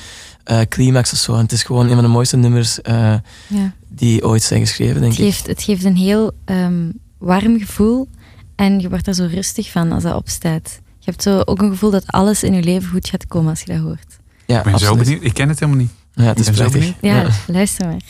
[0.44, 1.34] eh, climax of zo.
[1.34, 3.14] En het is gewoon een van de mooiste nummers eh,
[3.46, 3.72] Ja.
[3.88, 5.26] die ooit zijn geschreven, denk Het, ik.
[5.26, 8.08] geeft, het geeft een heel ehm, warm gevoel
[8.56, 10.80] en je wordt er zo rustig van als dat opstaat.
[10.98, 13.60] Je hebt zo ook een gevoel dat alles in je leven goed gaat komen als
[13.60, 14.18] je dat hoort.
[14.46, 15.24] Ja, Ik ben zo benieuwd.
[15.24, 15.90] Ik ken het helemaal niet.
[16.14, 16.92] Ja, het is Ik prachtig.
[17.00, 18.00] Ja, luister maar.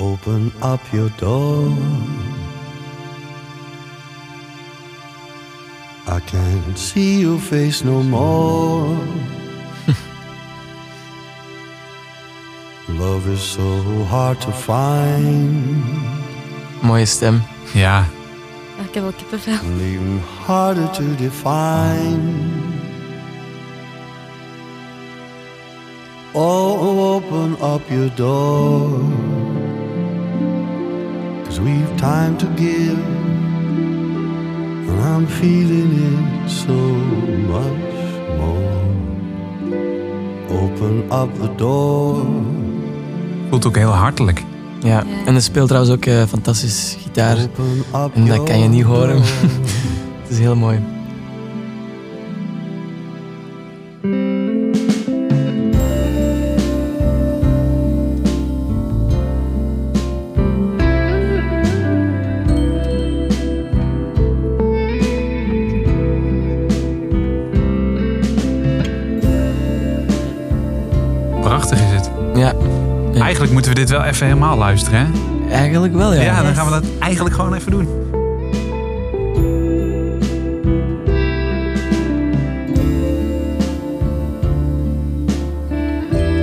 [0.00, 1.72] Open up your door.
[6.06, 8.96] I can't see your face no more.
[12.88, 15.82] Love is so hard to find,
[16.82, 17.42] Mooie stem.
[17.74, 18.04] Ja,
[18.88, 19.52] ik heb wel kippenvel.
[19.54, 22.32] and even harder to define.
[26.32, 29.00] Oh, open up your door.
[31.58, 32.98] Cause we've time to give.
[34.88, 36.72] And I'm feeling it so
[37.52, 37.94] much
[38.38, 38.84] more.
[40.50, 42.26] Open up the door.
[43.48, 44.44] voelt ook heel hartelijk.
[44.80, 45.04] Ja.
[45.26, 47.36] En hij speelt trouwens ook eh, fantastisch gitaar.
[47.36, 49.20] Open up En dat kan je niet horen.
[50.22, 50.97] Het is heel mooi.
[73.28, 75.06] Eigenlijk moeten we dit wel even helemaal luisteren, hè?
[75.50, 76.22] eigenlijk wel, ja.
[76.22, 77.88] Ja, dan gaan we dat eigenlijk gewoon even doen.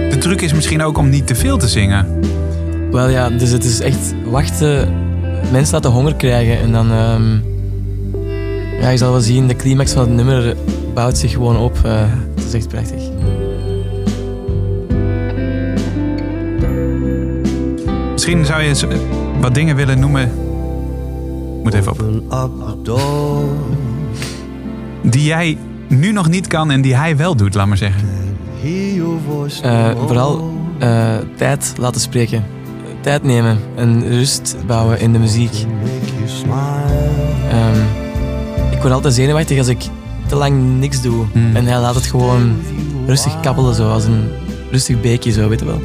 [0.09, 2.19] De truc is misschien ook om niet te veel te zingen.
[2.91, 4.93] Wel ja, dus het is echt wachten,
[5.51, 6.91] mensen laten honger krijgen en dan...
[6.91, 7.31] ehm,
[8.81, 10.55] ja, je zal wel zien, de climax van het nummer
[10.93, 11.77] bouwt zich gewoon op.
[11.83, 12.01] eh,
[12.35, 13.01] het is echt prachtig.
[18.25, 18.97] Misschien zou je eens, eh,
[19.41, 20.23] wat dingen willen noemen.
[20.23, 22.03] Ik Moet even op.
[25.01, 25.57] Die jij
[25.87, 28.09] nu nog niet kan en die hij wel doet, laat maar zeggen.
[29.61, 32.43] Eh, vooral eh, tijd laten spreken.
[33.01, 35.51] Tijd nemen en rust bouwen in de muziek.
[35.81, 37.09] Make you smile.
[37.49, 37.81] Ehm,
[38.71, 39.83] ik word altijd zenuwachtig als ik
[40.27, 41.25] te lang niks doe.
[41.31, 41.55] Hmm.
[41.55, 42.55] En hij laat het gewoon
[43.07, 44.29] rustig kabbelen, zo, als een
[44.71, 45.81] rustig beekje, zo, weet je wel.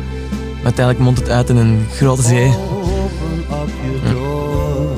[0.60, 2.46] Maar uiteindelijk mondt het uit in een grote zee.
[2.46, 4.88] Open up your door.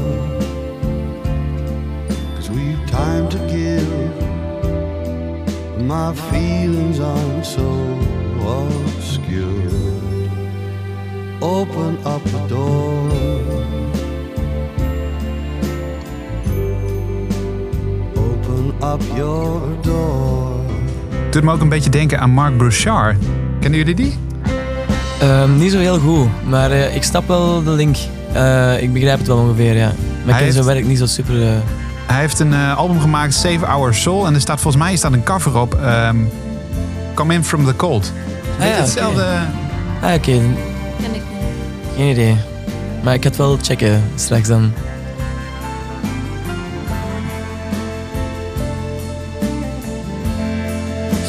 [2.35, 3.87] Cause we've time to give.
[5.87, 7.99] My feelings aren't so
[8.41, 9.51] obscure.
[11.41, 13.11] Open up the door.
[18.17, 20.61] Open up your door.
[21.11, 23.17] Het doet me ook een beetje denken aan Mark Brouchard.
[23.61, 24.22] Kennen jullie die?
[25.23, 27.97] Ehm, niet zo heel goed, maar eh, ik snap wel de link.
[28.33, 29.93] Eh, ik begrijp het wel ongeveer, ja.
[30.25, 31.43] Maar ik ken zijn werk niet zo super...
[31.43, 31.49] eh,
[32.07, 34.27] Hij heeft een eh, album gemaakt, Save Our Soul.
[34.27, 35.75] En er staat volgens mij staat een cover op.
[35.75, 36.17] ehm,
[37.15, 38.13] Come In From The Cold.
[38.61, 39.25] Ah ja, hetzelfde.
[40.03, 40.19] Ah, oké.
[40.21, 40.57] ken
[41.97, 42.37] Geen idee.
[43.03, 44.73] Maar ik ga het wel checken straks dan.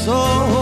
[0.06, 0.53] So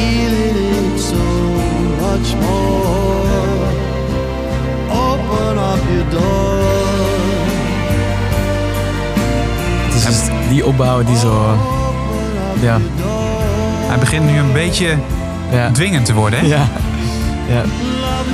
[0.00, 1.16] feeling it so
[2.04, 3.68] much more.
[4.90, 6.58] Open up your door.
[9.84, 11.56] Het is dus die opbouw die zo...
[12.60, 12.78] Ja.
[13.86, 14.96] Hij begint nu een beetje
[15.50, 15.70] Ja.
[15.70, 16.46] dwingend te worden, hè?
[16.46, 16.68] Ja.
[17.48, 17.62] Ja.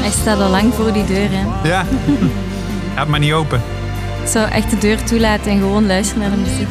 [0.01, 1.29] Hij staat al lang voor die deur.
[1.31, 1.69] Hè.
[1.69, 1.85] Ja.
[2.97, 3.63] Gaat maar niet open.
[4.23, 6.69] Ik zou echt de deur toelaten en gewoon luisteren naar de muziek.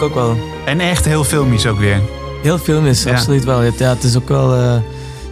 [0.00, 0.36] Ik ook wel.
[0.66, 2.00] En echt heel filmisch ook weer.
[2.42, 3.10] Heel filmisch, Ja.
[3.10, 3.62] absoluut wel.
[3.62, 4.54] Ja, het is ook wel...
[4.54, 4.76] eh,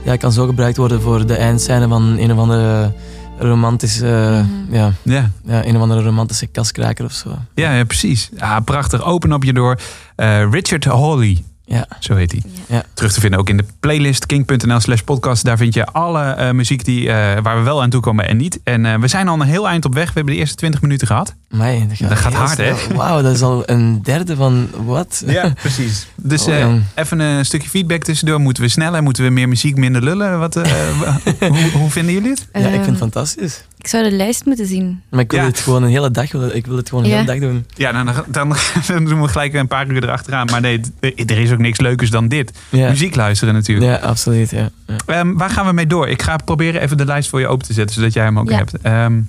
[0.04, 2.92] ja, het kan zo gebruikt worden voor de eindscène van een of andere
[3.38, 4.44] romantische...
[4.70, 5.30] ja, Ja.
[5.44, 7.28] ja, een of andere romantische kaskraker of zo.
[7.54, 8.30] Ja, ja, precies.
[8.38, 9.02] Ah, prachtig.
[9.04, 9.78] Open op je door.
[10.16, 11.86] Eh, Richard Hawley, Ja.
[11.98, 12.42] zo heet hij.
[12.68, 12.82] Ja.
[12.94, 15.44] Terug te vinden ook in de playlist king.nl slash podcast.
[15.44, 18.36] Daar vind je alle eh, muziek die, eh, waar we wel aan toe komen en
[18.36, 18.60] niet.
[18.64, 20.06] En eh, we zijn al een heel eind op weg.
[20.06, 21.34] We hebben de eerste 20 minuten gehad.
[21.52, 22.94] Amai, dat gaat, Dat gaat heel hard, hè?
[22.94, 25.24] Wauw, dat is al een derde van wat?
[25.54, 26.06] precies.
[26.16, 28.40] Dus Oh, eh, even een stukje feedback tussendoor.
[28.40, 29.02] Moeten we sneller?
[29.02, 30.38] Moeten we meer muziek, minder lullen?
[30.38, 30.70] Wat, eh,
[31.48, 32.46] hoe, hoe vinden jullie het?
[32.52, 33.64] Ja, ik vind het Ehm, fantastisch.
[33.78, 35.02] Ik zou de lijst moeten zien.
[35.10, 35.46] Maar ik wil Ja.
[35.46, 37.16] het gewoon een hele dag, ik wil het gewoon een Ja.
[37.16, 37.66] hele dag doen.
[37.74, 38.56] Ja, nou, dan, dan,
[38.88, 40.46] dan doen we gelijk een paar uur erachteraan.
[40.50, 42.58] Maar nee, er is ook niks leukers dan dit.
[42.68, 44.00] Ja, Muziek luisteren natuurlijk.
[44.00, 44.50] ja absoluut.
[44.50, 44.70] Ja.
[44.86, 44.96] Ja.
[45.06, 46.08] Ehm, waar gaan we mee door?
[46.08, 48.50] Ik ga proberen even de lijst voor je open te zetten, zodat jij hem ook
[48.50, 48.56] Ja.
[48.56, 48.78] hebt.
[48.82, 49.20] Ehm,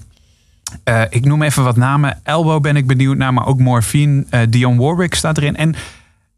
[0.84, 2.20] eh, ik noem even wat namen.
[2.24, 4.26] Elbow ben ik benieuwd naar, maar ook Morphine.
[4.30, 5.56] eh Dion Warwick staat erin.
[5.58, 5.76] En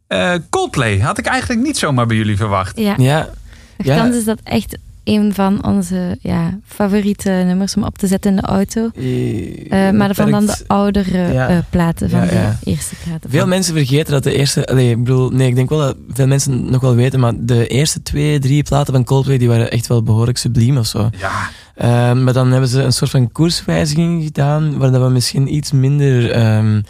[0.07, 2.77] eh, Coldplay had ik eigenlijk niet zomaar bij jullie verwacht.
[2.79, 3.29] Ja, ja,
[3.77, 3.95] Ja.
[3.95, 8.35] Nochtans is dat echt een van onze ja, favoriete nummers om op te zetten in
[8.37, 8.89] de auto.
[8.95, 11.47] eh, Eh, maar van dan de oudere Ja.
[11.49, 12.25] eh, platen, van Ja,
[12.63, 13.29] de eerste platen.
[13.29, 14.65] Veel van- mensen vergeten dat de eerste...
[14.67, 17.67] Allee, ik bedoel, nee, ik denk wel dat veel mensen nog wel weten, maar de
[17.67, 21.09] eerste twee, drie platen van Coldplay, die waren echt wel behoorlijk subliem of zo.
[21.19, 25.53] Ja, Eh, maar dan hebben ze een soort van koerswijziging gedaan, waar dat we misschien
[25.55, 26.81] iets minder ehm,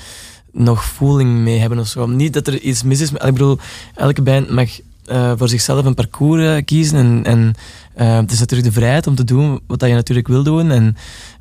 [0.51, 2.07] nog voeling mee hebben of zo.
[2.07, 3.57] Niet dat er iets mis is, maar ik bedoel,
[3.95, 4.69] elke band mag
[5.11, 7.53] eh, voor zichzelf een parcours eh, kiezen en, en
[7.93, 10.71] eh, het is natuurlijk de vrijheid om te doen wat dat je natuurlijk wil doen
[10.71, 10.95] en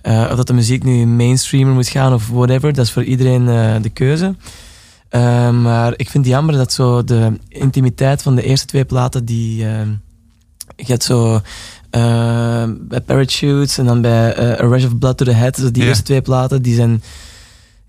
[0.05, 3.45] of dat de muziek nu mainstreamer moet gaan of whatever, dat is voor iedereen
[3.83, 4.35] de keuze.
[5.63, 9.57] Maar ik vind het jammer dat zo de intimiteit van de eerste twee platen, die
[9.57, 9.97] je
[10.77, 11.41] hebt zo
[12.71, 16.05] bij Parachutes en dan bij A Rush of Blood to the Head, dus die eerste
[16.05, 17.03] twee platen, die zijn,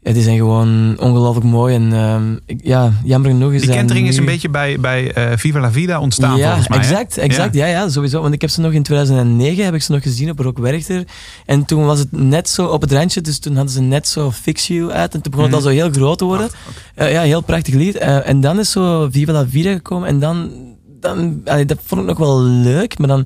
[0.03, 1.75] ja, die zijn gewoon ongelooflijk mooi.
[1.75, 5.59] En ehm, ja, jammer genoeg is die kentering is een beetje bij, bij eh, Viva
[5.59, 6.77] la Vida ontstaan ja, volgens mij.
[6.77, 6.83] hè?
[6.83, 7.53] exact, exact.
[7.55, 7.65] Ja.
[7.65, 8.21] Ja, sowieso.
[8.21, 11.03] Want ik heb ze nog in 2009 heb ik ze nog gezien op Rock Werchter.
[11.45, 14.31] En toen was het net zo op het randje, dus toen hadden ze net zo
[14.31, 15.13] Fix You uit.
[15.13, 15.65] En toen begon het Mhm.
[15.65, 16.49] al zo heel groot te worden.
[16.95, 17.95] Eh, ja, heel prachtig lied.
[17.97, 20.07] Eh, en dan is zo Viva la Vida gekomen.
[20.07, 20.51] En dan,
[20.99, 22.97] dan allee, dat vond ik nog wel leuk.
[22.97, 23.25] Maar dan,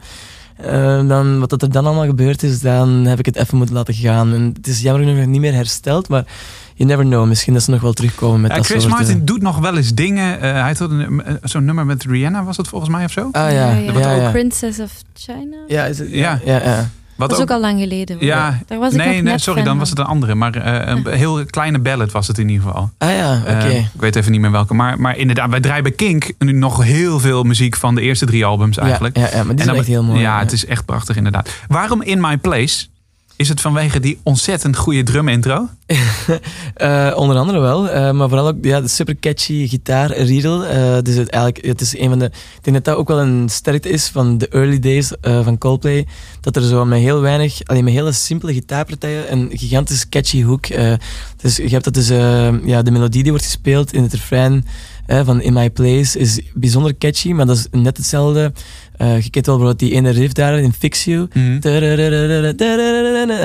[1.08, 4.34] dan, wat er dan allemaal gebeurd is, dan heb ik het even moeten laten gaan.
[4.34, 6.26] En het is jammer genoeg nog niet meer hersteld, maar
[6.76, 7.28] you never know.
[7.28, 8.94] Misschien dat ze nog wel terugkomen met Ja, dat Chris soort...
[8.94, 10.42] Martin eh, doet nog wel eens dingen.
[10.42, 13.30] Eh, hij had een- zo'n nummer met Rihanna, was het volgens mij of zo?
[13.32, 14.32] Ah ja, ja, ja, ja.
[14.32, 15.58] Princess of China?
[15.68, 16.40] Ja, is het, Ja.
[16.46, 16.90] ja, ja.
[17.16, 18.16] Wat dat is ook al lang geleden.
[18.16, 18.26] hoor.
[18.26, 19.78] Ja, Daar was ik nee, nee, sorry, dan van.
[19.78, 20.36] was het een andere.
[20.36, 22.90] Maar eh, een heel kleine ballad was het in ieder geval.
[22.98, 23.68] Ah ja, oké.
[23.68, 24.74] Ik weet even niet meer welke.
[24.74, 28.26] Maar, maar inderdaad, wij draaien bij Kink nu nog heel veel muziek van de eerste
[28.26, 29.18] drie albums eigenlijk.
[29.18, 30.20] Ja, ja, ja, maar die dan- echt heel mooi.
[30.20, 31.50] Ja, het is echt prachtig inderdaad.
[31.68, 32.86] Waarom In My Place?
[33.38, 35.68] Is het vanwege die ontzettend goede drum intro?
[36.76, 40.66] Eh, onder andere wel, eh, maar vooral ook ja, de super catchy gitaar riedel.
[40.66, 42.26] Eh, dus het, eigenlijk, het is een van de.
[42.26, 46.08] Ik denk dat dat ook wel een sterkte is van de early days van Coldplay.
[46.42, 50.68] Dat er zo met heel weinig, alleen met hele simpele gitaarpartijen, een gigantisch catchy hoek.
[51.38, 52.08] dus je hebt dat dus,
[52.66, 54.66] ja, de melodie die wordt gespeeld in het refrein
[55.06, 58.54] eh, van In My Place is bijzonder catchy, maar dat is net hetzelfde.
[58.98, 61.28] Eh, je kent wel bijvoorbeeld die ene riff daar in Fix You.
[61.34, 61.60] Mhm.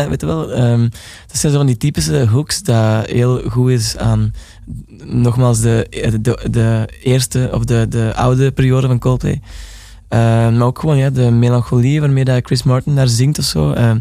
[0.09, 0.89] Weet je wel, ehm,
[1.27, 4.35] dat zijn zo van die typische hooks dat heel goed is aan
[5.05, 5.87] nogmaals de,
[6.21, 9.41] de, de eerste of de, de oude periode van Coldplay.
[10.09, 13.73] Ehm, maar ook gewoon ja, de melancholie waarmee dat Chris Martin daar zingt of zo.
[13.73, 13.99] Ehm,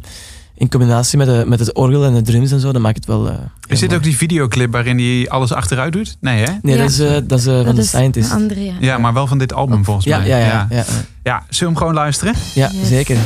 [0.60, 3.06] in combinatie met, de, met het orgel en de drums en zo, dan maakt het
[3.06, 3.28] wel...
[3.28, 3.96] eh, heel Is dit mooi.
[4.02, 6.18] ook die videoclip waarin hij alles achteruit doet?
[6.20, 6.52] Nee, hè?
[6.62, 6.82] Nee, Ja.
[6.82, 8.32] dat is, eh, dat is eh, van Dat de is Scientist.
[8.32, 8.74] andere, ja.
[8.80, 10.28] Ja, maar wel van dit album volgens Ja, mij.
[10.28, 10.84] ja, ja, ja, ja,
[11.24, 12.34] Ja, zullen we hem gewoon luisteren?
[12.54, 12.88] ja, Yes.
[12.88, 13.18] zeker.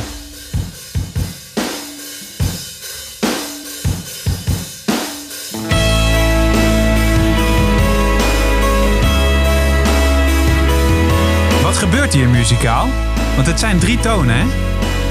[11.62, 12.88] Wat gebeurt hier muzikaal?
[13.34, 14.44] Want het zijn drie tonen, hè?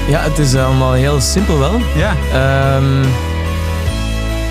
[0.08, 1.80] Ja, het is allemaal heel simpel wel.
[1.96, 2.14] Ja.
[2.32, 3.02] Ehm,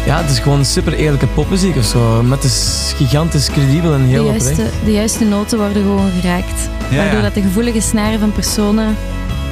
[0.05, 2.23] ja, het is gewoon super eerlijke popmuziek of zo.
[2.23, 4.71] Maar het is gigantisch credibel en De heel juiste, oprecht.
[4.85, 6.69] de juiste noten worden gewoon geraakt.
[6.89, 7.21] Ja, Waardoor ja.
[7.21, 8.95] dat de gevoelige snaren van personen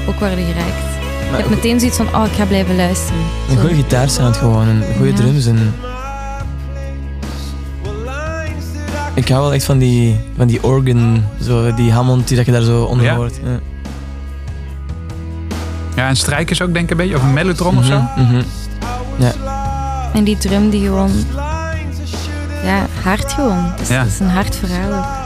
[0.07, 0.89] ook worden geraakt.
[1.25, 3.21] Je Maar hebt meteen zoiets van, oh, ik ga blijven luisteren.
[3.49, 5.15] Een goede gitaarsound gewoon, en goede Ja.
[5.17, 5.45] drums.
[5.45, 5.73] En
[9.15, 12.51] ik hou wel echt van die, van die organ, zo, die Hammond die dat je
[12.51, 13.15] daar zo onder Ja.
[13.15, 13.39] hoort.
[15.95, 16.01] Ja.
[16.03, 17.15] Ja, en strijkers ook denk ik een beetje.
[17.15, 17.99] Of een mellotron of zo.
[18.15, 18.43] Mhm, mhm.
[20.13, 21.11] En die drum die gewoon,
[22.63, 23.63] ja, hard gewoon.
[23.71, 23.99] Het is, Ja.
[23.99, 25.19] het is een hard verhaal ook.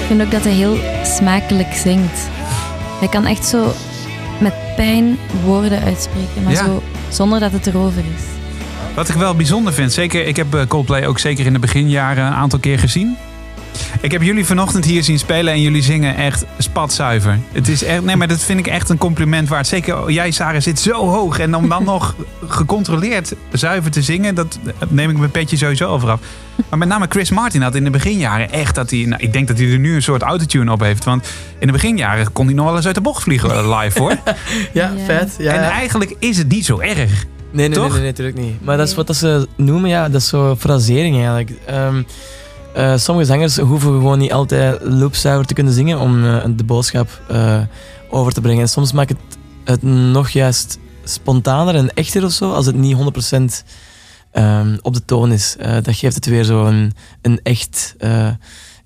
[0.00, 2.28] Ik vind ook dat hij heel smakelijk zingt.
[2.98, 3.72] Hij kan echt zo
[4.40, 6.64] met pijn woorden uitspreken, maar Ja.
[6.64, 8.22] zo zonder dat het erover is.
[8.94, 12.26] Wat ik wel bijzonder vind, zeker, ik heb eh, Coldplay ook zeker in de beginjaren
[12.26, 13.16] een aantal keer gezien.
[14.00, 17.38] Ik heb jullie vanochtend hier zien spelen en jullie zingen echt spatzuiver.
[17.52, 19.66] Het is echt, nee, maar dat vind ik echt een compliment waard.
[19.66, 21.38] Zeker jij, Sarah, zit zo hoog.
[21.38, 22.14] En om dan nog
[22.46, 24.58] gecontroleerd zuiver te zingen, dat
[24.88, 26.20] neem ik mijn petje sowieso over af.
[26.68, 29.04] Maar met name Chris Martin had in de beginjaren echt dat hij...
[29.04, 31.04] Nou, ik denk dat hij er nu een soort autotune op heeft.
[31.04, 33.98] Want in de beginjaren kon hij nog wel eens uit de bocht vliegen eh, live
[33.98, 34.16] hoor.
[34.72, 35.04] Ja, Ja.
[35.04, 35.34] vet.
[35.38, 35.70] Ja, En ja.
[35.70, 37.24] eigenlijk is het niet zo erg.
[37.50, 38.64] Nee, nee, nee, nee, natuurlijk niet.
[38.64, 41.50] Maar dat is wat dat ze noemen, ja, dat is zo frasering eigenlijk.
[41.66, 42.02] Ehm,
[42.76, 47.20] eh, sommige zangers hoeven gewoon niet altijd loopzuiver te kunnen zingen om eh, de boodschap
[47.28, 47.60] eh,
[48.10, 48.62] over te brengen.
[48.62, 49.18] En soms maakt het
[49.64, 53.64] het nog juist spontaner en echter of zo, als het niet 100%
[54.32, 55.56] ehm, op de toon is.
[55.58, 58.28] Eh, dat geeft het weer zo een, een echt eh,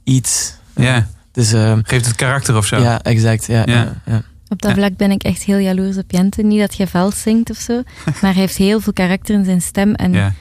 [0.05, 0.55] iets.
[0.77, 2.81] Ja, Dus ehm, geeft het karakter of zo.
[2.81, 3.47] ja, exact.
[3.47, 3.73] Ja, Ja.
[3.75, 3.95] ja.
[4.07, 4.77] Ja, Op dat Ja.
[4.77, 6.43] vlak ben ik echt heel jaloers op Jente.
[6.43, 7.83] Niet dat je vals zingt of zo,
[8.21, 9.95] maar hij heeft heel veel karakter in zijn stem.
[9.95, 10.35] En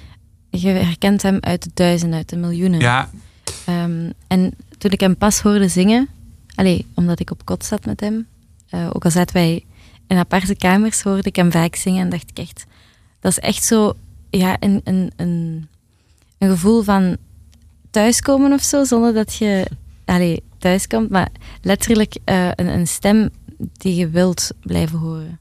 [0.50, 2.80] je herkent hem uit de duizenden, uit de miljoenen.
[2.80, 3.10] ja
[3.69, 6.08] Ehm, en toen ik hem pas hoorde zingen,
[6.55, 8.27] allee, omdat ik op kot zat met hem,
[8.69, 9.65] eh, ook al zaten wij
[10.08, 12.65] in aparte kamers, hoorde ik hem vaak zingen en dacht ik echt,
[13.19, 13.93] dat is echt zo,
[14.29, 15.67] ja, een, een, een,
[16.38, 17.17] een gevoel van
[17.91, 19.67] thuiskomen of zo, zonder dat je,
[20.05, 21.29] allee, thuiskomt, maar
[21.62, 25.39] letterlijk eh, een, een stem die je wilt blijven horen.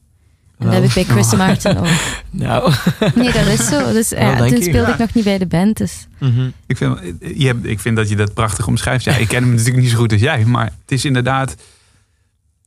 [0.59, 1.87] En dat heb ik bij Chris Martin ook.
[2.29, 2.73] Nou.
[3.15, 3.91] Nee, dat is zo.
[3.93, 4.93] Dus ja, toen speelde Ja.
[4.93, 6.07] ik nog niet bij de band, dus...
[6.17, 6.49] Mhm.
[6.67, 6.97] Ik vind,
[7.35, 9.03] je hebt, ik vind dat je dat prachtig omschrijft.
[9.03, 11.55] Ja, ik ken hem natuurlijk niet zo goed als jij, maar het is inderdaad.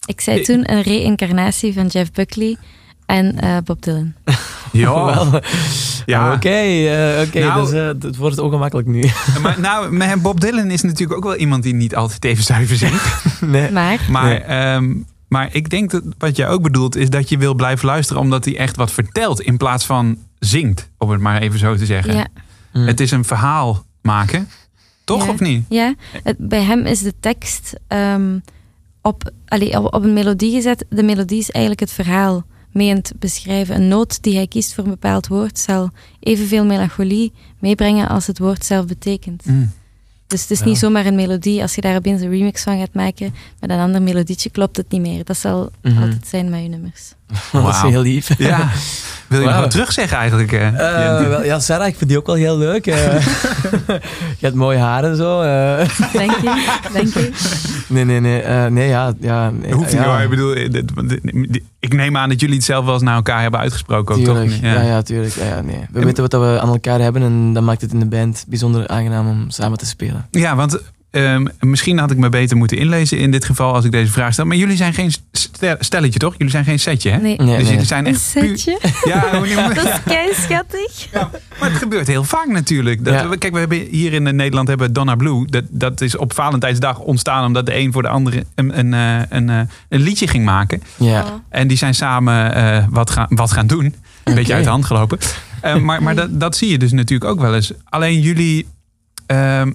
[0.06, 2.56] Ik zei toen een reïncarnatie van Jeff Buckley
[3.06, 4.12] en eh, Bob Dylan.
[4.72, 5.40] Ja,
[6.06, 6.32] ja.
[6.32, 9.10] Oké, eh, oké, Nou- dus, eh, het wordt ongemakkelijk nu.
[9.42, 12.76] Maar nou, met Bob Dylan is natuurlijk ook wel iemand die niet altijd even zuiver
[12.76, 13.24] zingt.
[13.40, 13.70] nee.
[13.70, 14.38] Maar Maar, Nee.
[14.38, 14.92] ehm,
[15.32, 18.44] maar ik denk dat wat jij ook bedoelt, is dat je wil blijven luisteren omdat
[18.44, 22.14] hij echt wat vertelt in plaats van zingt, om het maar even zo te zeggen.
[22.14, 22.26] ja,
[22.72, 22.86] Mm.
[22.86, 24.48] Het is een verhaal maken,
[25.04, 25.30] toch Ja.
[25.32, 25.64] of niet?
[25.68, 28.38] ja het, bij hem is de tekst ehm,
[29.02, 30.84] op, allee, op, op een melodie gezet.
[30.88, 33.74] De melodie is eigenlijk het verhaal mee aan het beschrijven.
[33.74, 35.90] Een noot die hij kiest voor een bepaald woord zal
[36.20, 39.46] evenveel melancholie meebrengen als het woord zelf betekent.
[39.46, 39.72] Mm.
[40.32, 40.64] Dus het is Ja.
[40.64, 41.62] niet zomaar een melodie.
[41.62, 44.90] Als je daar opeens een remix van gaat maken met een ander melodietje, klopt het
[44.90, 45.24] niet meer.
[45.24, 46.02] Dat zal Mhm.
[46.02, 47.14] altijd zijn met je nummers.
[47.52, 48.38] Dat is heel lief.
[48.38, 48.68] Ja,
[49.28, 49.60] wil je nog Wauw.
[49.62, 50.52] wat terugzeggen eigenlijk?
[50.52, 50.66] eh,
[51.20, 52.86] Eh, wel, ja, Sarah, ik vind die ook wel heel leuk.
[52.86, 52.94] eh.
[54.38, 55.40] je hebt mooie haar en zo.
[55.40, 55.76] eh.
[56.12, 57.30] Dank je, dank je.
[57.86, 58.40] nee, nee, nee.
[58.40, 59.12] eh, nee, ja.
[59.20, 60.20] ja nee, hoeft niet ja, hoor.
[60.20, 60.56] Ik bedoel,
[61.80, 64.14] ik neem aan dat jullie het zelf wel eens naar elkaar hebben uitgesproken.
[64.14, 64.50] Ook, Tuurlijk.
[64.50, 64.60] toch?
[64.60, 64.80] Ja.
[64.82, 65.34] Ja, tuurlijk.
[65.34, 65.84] Ja, ja, nee.
[65.90, 68.88] We weten wat we aan elkaar hebben en dat maakt het in de band bijzonder
[68.88, 70.26] aangenaam om samen te spelen.
[70.30, 70.80] Ja, want
[71.12, 74.32] ehm, misschien had ik me beter moeten inlezen in dit geval als ik deze vraag
[74.32, 74.44] stel.
[74.46, 76.32] Maar jullie zijn geen stel- stelletje, toch?
[76.36, 77.16] Jullie zijn geen setje, hè?
[77.18, 77.64] Nee, Nee, dus nee.
[77.72, 78.58] jullie zijn een echt puur...
[78.58, 78.78] setje.
[79.04, 79.30] Ja,
[79.74, 81.08] Dat is kei schattig.
[81.60, 83.04] maar het gebeurt heel vaak natuurlijk.
[83.04, 83.28] Dat, Ja.
[83.38, 85.46] Kijk, we hebben hier in Nederland hebben we Donna Blue.
[85.46, 89.20] Dat, dat is op Valentijnsdag ontstaan omdat de een voor de andere een, een, eh,
[89.28, 90.82] een, eh, een liedje ging maken.
[90.96, 91.40] Ja.
[91.48, 93.94] En die zijn samen eh, wat, gaan, wat gaan doen.
[94.24, 95.18] Een beetje uit de hand gelopen.
[95.82, 97.72] Maar maar dat, dat zie je dus natuurlijk ook wel eens.
[97.88, 98.66] Alleen jullie...
[99.26, 99.72] ehm,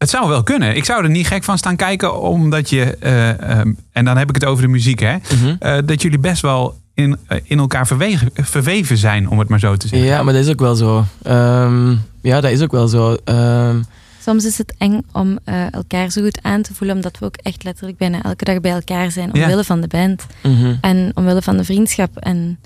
[0.00, 0.76] het zou wel kunnen.
[0.76, 2.96] Ik zou er niet gek van staan kijken, omdat je...
[3.00, 5.16] eh, ehm, en dan heb ik het over de muziek, hè.
[5.16, 5.54] Mhm.
[5.58, 9.58] eh, dat jullie best wel in, eh, in elkaar verwegen, verweven zijn, om het maar
[9.58, 10.08] zo te zeggen.
[10.08, 11.04] Ja, maar dat is ook wel zo.
[11.22, 11.90] Ehm,
[12.20, 13.16] ja, dat is ook wel zo.
[13.24, 13.80] Ehm,
[14.22, 17.36] Soms is het eng om eh, elkaar zo goed aan te voelen, omdat we ook
[17.36, 19.42] echt letterlijk bijna elke dag bij elkaar zijn, Ja.
[19.42, 20.74] omwille van de band mhm.
[20.80, 22.16] en omwille van de vriendschap.
[22.16, 22.58] En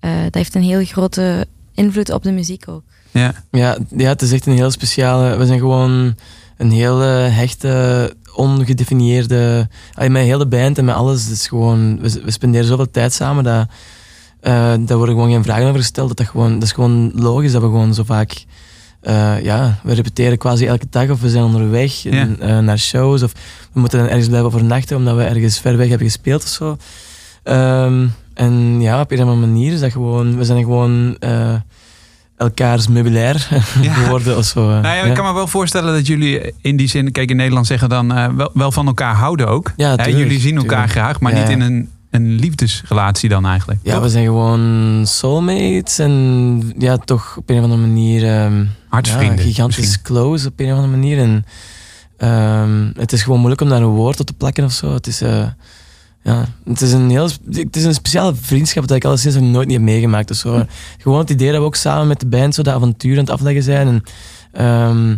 [0.00, 2.82] eh, dat heeft een heel grote invloed op de muziek ook.
[3.10, 3.32] Ja.
[3.50, 5.36] Ja, ja, het is echt een heel speciale.
[5.36, 6.14] We zijn gewoon
[6.58, 9.68] een heel eh, hechte, ongedefinieerde.
[9.94, 11.22] allee, heel de band en met alles.
[11.24, 13.66] Het is gewoon, we, we spenderen zoveel tijd samen dat.
[14.40, 16.08] eh daar worden gewoon geen vragen over gesteld.
[16.08, 18.44] Dat, dat, gewoon, dat is gewoon logisch dat we gewoon zo vaak.
[19.00, 23.32] eh, ja, we repeteren quasi elke dag of we zijn onderweg en, naar shows of
[23.72, 26.76] we moeten dan ergens blijven overnachten omdat we ergens ver weg hebben gespeeld of zo.
[27.42, 31.16] Ehm, en ja, op een of andere manier is dat gewoon, we zijn gewoon
[32.38, 33.48] elkaars meubilair
[33.82, 33.92] Ja.
[33.92, 34.60] geworden of zo.
[34.60, 34.80] eh.
[34.80, 37.66] Nou ja, ik kan me wel voorstellen dat jullie in die zin, kijk in Nederland
[37.66, 39.72] zeggen dan eh, wel, wel van elkaar houden ook.
[39.76, 40.92] Ja, tuurlijk, jullie zien elkaar tuurlijk.
[40.92, 43.80] graag, maar niet in een, een liefdesrelatie dan eigenlijk.
[43.82, 44.02] Ja, Toch?
[44.02, 48.50] we zijn gewoon soulmates en ja, toch op een of andere manier
[48.88, 49.36] Hartsvrienden.
[49.38, 50.02] ja, gigantisch misschien.
[50.02, 51.18] close op een of andere manier.
[51.18, 51.44] En
[52.16, 54.94] ehm, het is gewoon moeilijk om daar een woord op te plakken of zo.
[54.94, 55.46] Het is, eh,
[56.22, 59.50] ja, het is een heel het is een speciale vriendschap dat ik al sinds nog
[59.50, 60.28] nooit niet heb meegemaakt.
[60.28, 60.64] Dus zo,
[60.98, 63.30] Gewoon het idee dat we ook samen met de band zo dat avontuur aan het
[63.30, 63.86] afleggen zijn.
[63.86, 64.02] En,
[64.52, 65.16] ehm,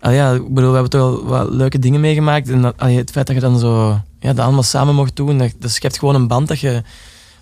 [0.00, 2.48] ah ja, ik bedoel, we hebben toch wel wat leuke dingen meegemaakt.
[2.48, 5.54] En dat, het feit dat je dan zo ja, dat allemaal samen mocht doen, dat,
[5.58, 6.82] dat schept gewoon een band dat je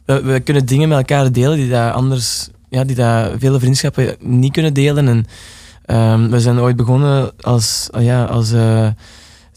[0.05, 4.17] we, we kunnen dingen met elkaar delen die dat anders, ja, die dat vele vriendschappen
[4.21, 5.09] niet kunnen delen.
[5.09, 5.27] En
[5.85, 8.89] ehm, we zijn ooit begonnen als, ah ja, als eh,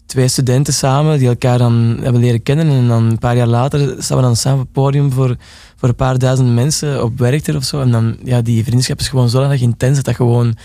[0.08, 2.68] twee studenten samen die elkaar dan hebben leren kennen.
[2.68, 5.36] En dan een paar jaar later staan we dan samen op het podium voor,
[5.76, 7.80] voor een paar duizend mensen op Werchter of zo.
[7.80, 10.56] En dan, ja, die vriendschap is gewoon zodanig intens dat dat gewoon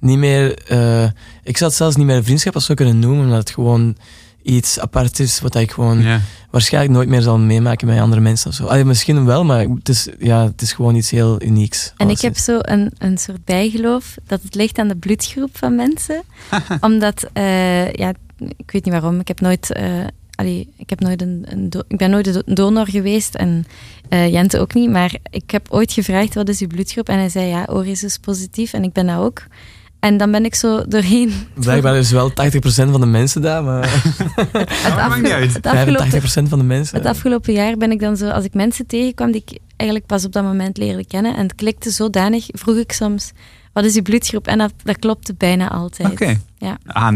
[0.00, 0.58] niet meer...
[0.68, 1.04] eh,
[1.42, 3.96] ik zou het zelfs niet meer vriendschap als zo kunnen noemen, omdat het gewoon
[4.42, 6.20] iets apart is wat ik gewoon Ja.
[6.50, 8.64] waarschijnlijk nooit meer zal meemaken met andere mensen of zo.
[8.66, 11.92] Allee, misschien wel, maar het is, ja, het is gewoon iets heel unieks.
[11.96, 12.44] En ik heb is.
[12.44, 16.22] zo een, een soort bijgeloof dat het ligt aan de bloedgroep van mensen.
[16.80, 21.22] Omdat, eh, ja, ik weet niet waarom, ik heb nooit, eh, allee, ik heb nooit
[21.22, 23.64] een, een do- ik ben nooit een donor geweest en
[24.08, 24.90] eh, Jente ook niet.
[24.90, 27.08] Maar ik heb ooit gevraagd, wat is uw bloedgroep?
[27.08, 29.42] En hij zei, ja, Oris is positief en ik ben dat ook.
[30.00, 31.32] En dan ben ik zo doorheen.
[31.54, 32.32] Blijkbaar is wel 80%
[32.64, 33.90] van de mensen daar, maar
[34.52, 36.96] Het, maakt niet het afgelopen, 85% van de mensen.
[36.96, 40.24] Het afgelopen jaar ben ik dan zo, als ik mensen tegenkwam die ik eigenlijk pas
[40.24, 43.32] op dat moment leerde kennen, en het klikte zodanig, vroeg ik soms,
[43.76, 44.46] wat is uw bloedgroep?
[44.46, 46.10] En dat, dat klopte bijna altijd.
[46.10, 46.40] Oké.
[46.58, 46.78] Ja.
[46.86, 47.14] Ah,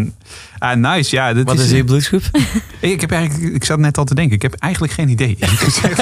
[0.58, 1.16] ah, nice.
[1.16, 2.22] Ja, dat Wat is, is uw bloedgroep?
[2.80, 5.36] ik, heb eigenlijk, ik zat net al te denken, ik heb eigenlijk geen idee.
[5.40, 5.98] gezegd.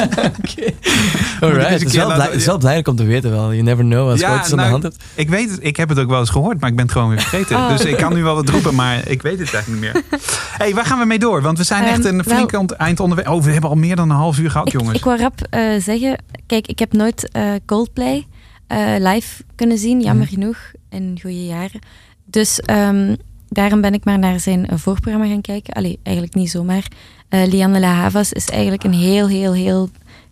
[1.41, 3.51] Alright, het is wel, blij- wel belangrijk om te weten wel.
[3.53, 5.05] You never know als je Ja, aan nou, de hand hebt.
[5.15, 7.09] ik weet het, ik heb het ook wel eens gehoord, maar ik ben het gewoon
[7.09, 7.57] weer vergeten.
[7.57, 7.69] Oh.
[7.69, 10.21] Dus ik kan nu wel wat roepen, maar ik weet het eigenlijk niet meer.
[10.59, 11.43] hey, waar gaan we mee door?
[11.43, 13.29] Want we zijn Ehm, echt een flink eind onderweg.
[13.29, 14.99] Oh, we hebben al meer dan een half uur gehad, Ik, jongens.
[14.99, 18.27] ik wou rap eh, zeggen, kijk, ik heb nooit eh, Coldplay
[18.69, 20.35] eh, live kunnen zien, jammer Mhm.
[20.35, 20.59] genoeg,
[20.91, 21.81] in goede jaren.
[22.25, 23.15] Dus ehm,
[23.49, 25.75] daarom ben ik maar naar zijn voorprogramma gaan kijken.
[25.75, 26.87] Allee, eigenlijk niet zomaar.
[27.29, 29.91] Eh Lianne La Havas is eigenlijk een heel, heel, heel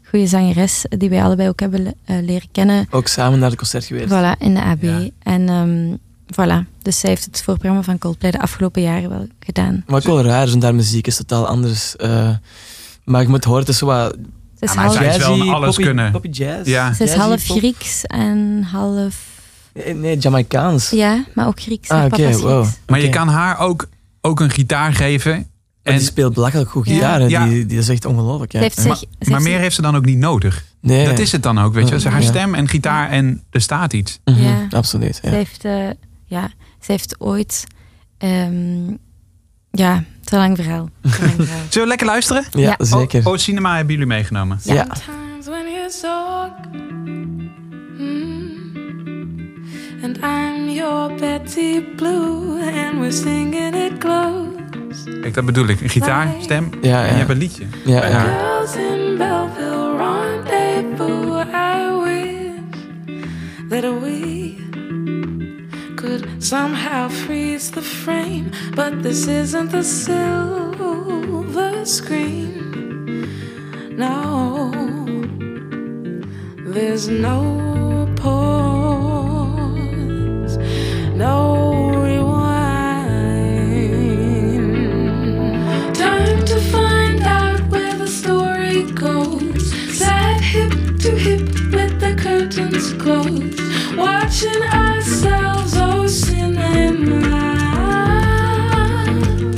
[0.09, 2.87] goede zangeres, die wij allebei ook hebben eh, leren kennen.
[2.91, 4.07] Ook samen naar het concert geweest.
[4.09, 4.83] Voilà, in de AB.
[4.83, 5.09] Ja.
[5.23, 5.95] En ehm,
[6.33, 9.83] voilà, dus zij heeft het voorprogramma van Coldplay de afgelopen jaren wel gedaan.
[9.87, 11.95] Maar ook wel raar, is, want daar muziek is totaal anders.
[13.05, 14.17] maar ik moet horen, het is zo wat
[14.69, 16.13] is Ja, maar half, is wel alles poppy, kunnen.
[16.13, 16.69] poppy jazz.
[16.69, 16.93] Ja.
[16.95, 17.57] ze is Jazzy half pop.
[17.59, 19.35] Grieks en half...
[19.75, 20.91] Nee, nee, Jamaicaans.
[20.91, 21.89] Ja, maar ook Grieks.
[21.89, 22.67] Ah, wow.
[22.87, 23.89] Maar je kan haar ook,
[24.21, 25.51] ook een gitaar geven.
[25.83, 26.95] En die speelt belachelijk goed Ja.
[26.95, 27.21] gitaar.
[27.21, 27.27] hè.
[27.27, 27.45] Ja.
[27.47, 28.53] Die, die is echt ongelooflijk.
[28.53, 28.59] Ja.
[28.59, 30.65] Ze heeft maar, zich, ze maar heeft meer heeft ze dan ook niet nodig.
[30.81, 31.99] nee, Dat is het dan ook, weet je.
[31.99, 32.13] wel.
[32.13, 32.29] Haar Ja.
[32.29, 34.19] stem en gitaar en er staat iets.
[34.25, 34.67] Mhm, Ja.
[34.71, 35.19] Absoluut.
[35.23, 35.29] Ja.
[35.31, 35.89] Ze heeft, eh,
[36.25, 36.51] ja,
[36.81, 37.65] ze heeft ooit...
[38.19, 38.95] ehm,
[39.79, 40.89] ja, te lang verhaal.
[41.03, 41.61] Te lang verhaal.
[41.69, 42.45] Zullen we lekker luisteren?
[42.51, 42.85] Ja, Ja.
[42.85, 43.21] zeker.
[43.27, 44.59] Oh, oh, cinema hebben jullie meegenomen.
[44.63, 44.87] Ja.
[46.01, 46.53] Talk,
[47.99, 48.51] mm,
[50.03, 55.21] and I'm your Betty Blue, and we're singing it close.
[55.21, 55.81] Kijk, dat bedoel ik.
[55.81, 57.17] Een gitaar, stem Ja, en je ja.
[57.17, 57.65] hebt een liedje.
[57.85, 58.21] Ja, ja.
[58.21, 61.47] Girls in Belleville rendezvous.
[61.55, 64.55] I wish that we
[66.07, 72.55] could somehow freeze the frame, but this isn't the silver screen.
[73.97, 74.71] No,
[76.75, 78.47] there's no pause,
[81.25, 81.37] no
[82.05, 83.57] rewind.
[85.95, 89.73] Time to find out where the story goes.
[89.99, 90.71] Sat hip
[91.05, 91.43] to hip
[91.77, 93.59] with the curtains closed,
[93.97, 94.63] watching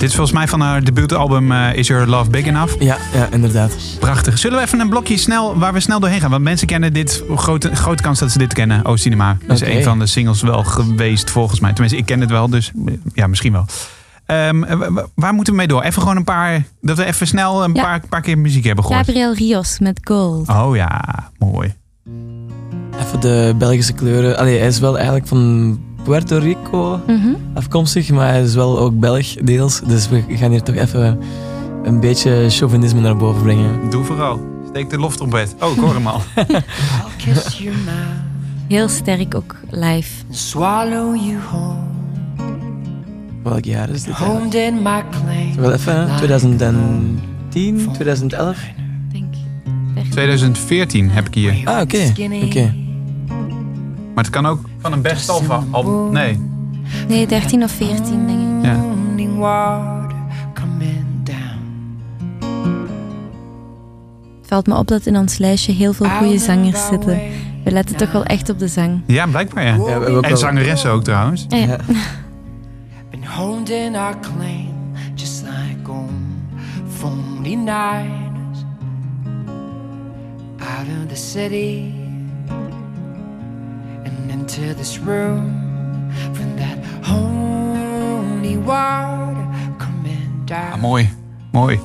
[0.08, 2.80] Dit is volgens mij van haar debuutalbum eh, Is Your Love Big Enough.
[2.82, 3.72] Ja, ja, inderdaad.
[3.98, 4.38] Prachtig.
[4.38, 6.30] Zullen we even een blokje snel, waar we snel doorheen gaan?
[6.30, 8.86] Want mensen kennen dit, grote, grote kans dat ze dit kennen.
[8.86, 9.36] Oh Cinema.
[9.46, 11.70] Dat is een van de singles wel geweest volgens mij.
[11.72, 12.72] Tenminste, ik ken het wel, dus
[13.14, 13.64] ja, misschien wel.
[14.26, 15.82] Ehm, eh, wa- waar moeten we mee door?
[15.82, 17.82] Even gewoon een paar, dat we even snel een Ja.
[17.82, 19.04] paar, paar keer muziek hebben gehoord.
[19.06, 20.48] Gabriel Rios met Gold.
[20.48, 21.00] Oh ja,
[21.38, 21.74] mooi.
[23.00, 24.38] Even de Belgische kleuren.
[24.38, 27.28] Allee, hij is wel eigenlijk van Puerto Rico Mhm.
[27.54, 29.80] afkomstig, maar hij is wel ook Belg deels.
[29.86, 31.18] Dus we gaan hier toch even
[31.84, 33.90] een beetje chauvinisme naar boven brengen.
[33.90, 34.40] Doe vooral.
[34.68, 35.54] Steek de loftrompet.
[35.60, 36.20] Oh, ik hoor hem al.
[38.68, 40.10] Heel sterk ook live.
[40.30, 41.76] swallow you whole.
[43.42, 44.14] Welk jaar is dit?
[44.14, 44.38] eigenlijk?
[44.40, 45.54] Honed in my claim.
[45.56, 46.16] Wel even, hè?
[46.16, 48.58] 2010, 2011?
[49.12, 49.34] Denk.
[50.10, 51.54] 2014 heb ik hier.
[51.64, 52.12] Ah, oké.
[52.44, 52.74] Oké.
[54.18, 56.12] Maar het kan ook van een best of album.
[56.12, 56.40] Nee.
[57.08, 58.64] Nee, 13 of 14 denk ik.
[58.64, 58.84] Ja.
[64.38, 67.20] Het valt me op dat in ons lijstje heel veel goede zangers zitten.
[67.64, 69.02] We letten toch wel echt op de zang.
[69.06, 69.74] Ja, blijkbaar ja.
[69.74, 71.46] Ja, we hebben ook En zangeressen ook trouwens.
[71.48, 71.66] Ja, ja.
[71.66, 71.76] Ja.
[73.10, 74.74] Been honed in our claim,
[75.14, 76.08] just like on
[77.00, 78.58] 49ers.
[80.58, 82.06] Out of the city
[84.38, 85.54] into this room.
[86.32, 89.46] From that holy water
[89.78, 90.72] coming down.
[90.72, 91.08] Ah, mooi.
[91.52, 91.80] Mooi.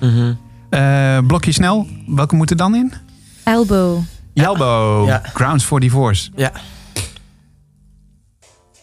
[0.00, 0.34] Mhm.
[0.70, 1.86] Eh, blokje snel.
[2.06, 2.92] Welke moet er dan in?
[3.44, 4.02] Elbow.
[4.34, 5.06] Elbow.
[5.06, 5.20] Ja.
[5.34, 6.30] Grounds for Divorce.
[6.36, 6.52] Ja.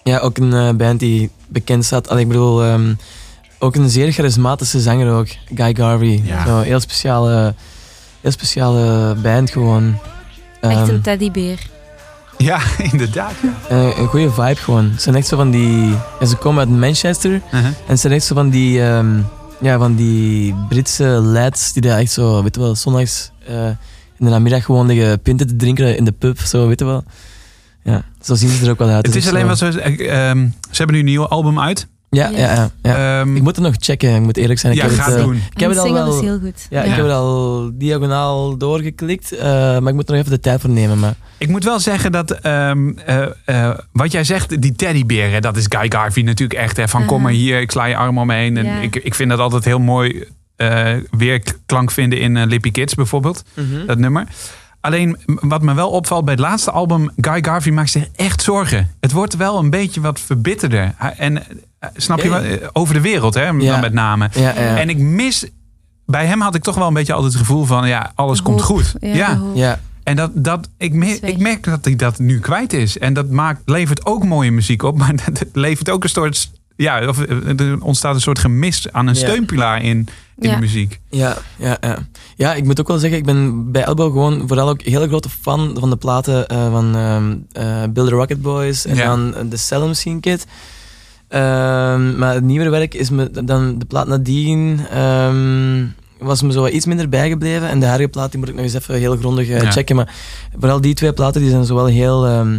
[0.03, 2.09] Ja, ook een eh, band die bekend staat.
[2.09, 2.93] Allee, ik bedoel, ehm,
[3.59, 5.27] ook een zeer charismatische zanger ook.
[5.55, 6.21] Guy Garvey.
[6.23, 6.45] Ja.
[6.45, 7.53] Zo, heel speciale,
[8.21, 9.97] heel speciale band gewoon.
[10.61, 11.59] Echt Ehm, een teddybeer.
[12.41, 12.59] Ja,
[12.91, 13.33] inderdaad.
[13.69, 14.89] eh, een goede vibe gewoon.
[14.91, 15.95] Het zijn echt zo van die...
[16.19, 17.31] En ze komen uit Manchester.
[17.31, 17.65] Uh-huh.
[17.65, 18.83] En het zijn echt zo van die...
[18.83, 19.19] ehm,
[19.61, 24.25] ja, van die Britse lads die daar echt zo, weet je wel, zondags eh, in
[24.25, 27.03] de namiddag gewoon liggen pinten te drinken in de pub, zo, weet je wel.
[27.83, 29.05] Ja, zo zien ze er ook wel uit.
[29.05, 29.65] Het Dus is alleen wel zo...
[29.69, 31.87] eh, ehm, ze hebben nu een nieuw album uit.
[32.13, 32.69] Ja, ja, ja.
[32.81, 33.19] ja.
[33.19, 34.73] Ehm, Ik moet het nog checken, ik moet eerlijk zijn.
[34.73, 35.35] Ik ja, heb ga het, eh, doen.
[35.35, 36.15] Ik heb de het al single wel...
[36.15, 36.67] is heel goed.
[36.69, 40.39] Ja, ik heb het al diagonaal doorgeklikt, eh, maar ik moet er nog even de
[40.39, 40.99] tijd voor nemen.
[40.99, 45.39] Maar Ik moet wel zeggen dat ehm, eh, eh, wat jij zegt, die teddybeer, hè,
[45.39, 46.77] dat is Guy Garvey natuurlijk echt.
[46.77, 48.57] Hè, van kom maar hier, ik sla je arm om me heen.
[48.57, 50.23] En ik, ik vind dat altijd heel mooi
[50.55, 53.43] eh weerklank vinden in Lippy Kids bijvoorbeeld.
[53.87, 54.27] Dat nummer.
[54.81, 58.91] Alleen wat me wel opvalt bij het laatste album, Guy Garvey maakt zich echt zorgen.
[58.99, 60.93] Het wordt wel een beetje wat verbitterder.
[61.17, 61.43] En
[61.95, 62.29] snap je?
[62.35, 63.51] Eh, Over de wereld, hè, Ja.
[63.71, 64.29] dan met name.
[64.33, 64.77] ja, ja.
[64.77, 65.45] En ik mis.
[66.05, 68.61] Bij hem had ik toch wel een beetje altijd het gevoel van ja, alles komt
[68.61, 68.93] goed.
[68.99, 71.31] Ja, Ja, en dat, dat, ik, mer- Zweeg.
[71.31, 72.97] ik merk dat hij dat nu kwijt is.
[72.97, 74.97] En dat maakt, levert ook mooie muziek op.
[75.01, 76.51] Maar dat levert ook een soort.
[76.75, 79.19] Ja, of, eh, er ontstaat een soort gemis aan een Ja.
[79.19, 79.97] steunpilaar in,
[80.37, 80.53] in Ja.
[80.53, 80.99] de muziek.
[81.09, 81.97] ja, ja, ja.
[82.35, 85.07] Ja, ik moet ook wel zeggen, ik ben bij Elbow gewoon vooral ook een hele
[85.07, 89.05] grote fan van de platen eh, van ehm eh, Bill the Rocket Boys en Ja.
[89.05, 90.45] dan eh, de Cell Machine Kid.
[91.31, 94.79] Ehm, maar het nieuwere werk is me dan de plaat nadien.
[94.91, 95.85] ehm,
[96.19, 97.69] was me zo iets minder bijgebleven.
[97.69, 99.71] En de huidige plaat die moet ik nog eens even heel grondig eh, Ja.
[99.71, 99.95] checken.
[99.95, 100.13] Maar
[100.59, 102.25] vooral die twee platen die zijn zo wel heel.
[102.25, 102.53] ehm,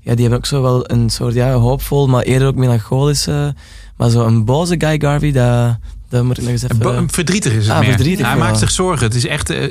[0.00, 3.26] ja, die hebben ook zo wel een soort ja, hoopvol, maar eerder ook melancholisch.
[3.26, 3.48] eh,
[3.96, 5.76] maar zo een boze Guy Garvey, dat,
[6.08, 6.78] dat moet ik nog eens even.
[6.78, 7.88] Bo- verdrietig is het Ah, meer.
[7.90, 9.06] verdrietig, Hij maakt zich zorgen.
[9.06, 9.50] Het is echt.
[9.50, 9.70] eh, eh,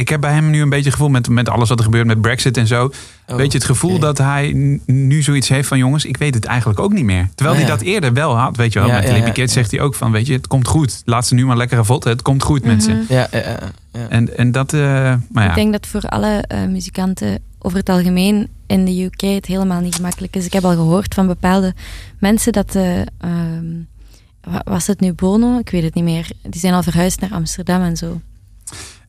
[0.00, 2.06] ik heb bij hem nu een beetje het gevoel met, met alles wat er gebeurt
[2.06, 2.84] met Brexit en zo.
[3.28, 4.52] Oh, weet je het gevoel dat hij
[4.86, 7.28] nu zoiets heeft van jongens, ik weet het eigenlijk ook niet meer.
[7.34, 7.76] Terwijl Ah, hij ja.
[7.76, 8.88] dat eerder wel had, weet je wel.
[8.88, 11.02] Ja, met ja, Lippy Kids zegt hij ook van, weet je, het komt goed.
[11.04, 12.10] Laat ze nu maar lekker votten.
[12.10, 12.90] Het komt goed met ze.
[12.90, 13.12] Mhm.
[13.12, 13.58] Ja, ja, ja,
[13.92, 14.08] ja.
[14.08, 14.80] En, en dat, eh,
[15.30, 15.48] maar ja.
[15.48, 19.80] Ik denk dat voor alle eh, muzikanten over het algemeen in de UK het helemaal
[19.80, 20.44] niet gemakkelijk is.
[20.44, 21.74] Ik heb al gehoord van bepaalde
[22.18, 23.06] mensen dat de...
[23.20, 23.64] ehm,
[24.52, 25.58] wa- was het nu Bono?
[25.58, 26.26] Ik weet het niet meer.
[26.42, 28.20] Die zijn al verhuisd naar Amsterdam en zo.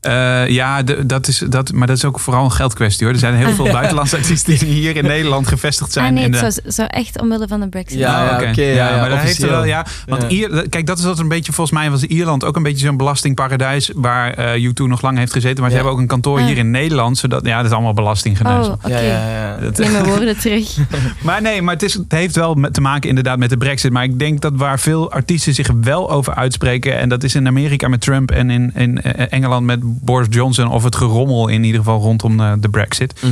[0.01, 3.13] Eh, ja, de- dat is, dat, maar dat is ook vooral een geldkwestie hoor.
[3.13, 6.05] Er zijn heel veel buitenlandse artiesten die hier in Nederland gevestigd zijn.
[6.05, 8.23] ah nee, en het de- zou, zou echt omwille van de brexit Ja.
[8.35, 8.61] Oh, ja, oké.
[8.61, 10.27] ja, ja, maar daar heeft er wel, ja, want Ja.
[10.27, 12.97] Ier, kijk, dat is wat een beetje, volgens mij was Ierland ook een beetje zo'n
[12.97, 15.59] belastingparadijs waar eh U2 nog lang heeft gezeten.
[15.61, 16.45] Maar ze hebben ook een kantoor Ah.
[16.45, 18.71] hier in Nederland, zodat, ja, dat is allemaal belastinggeneuzel.
[18.73, 18.97] Oh, oké.
[18.97, 19.57] Ja, ja, ja.
[19.57, 20.77] Dat- Neem mijn woorden terug.
[21.23, 23.91] Maar nee, maar het, is, het heeft wel met- te maken inderdaad met de brexit.
[23.91, 26.97] Maar ik denk dat waar veel artiesten zich wel over uitspreken...
[26.99, 30.67] en dat is in Amerika met Trump en in, in eh, Engeland met Boris Johnson...
[30.67, 33.21] of het gerommel in ieder geval rondom de, de brexit...
[33.21, 33.31] Mhm.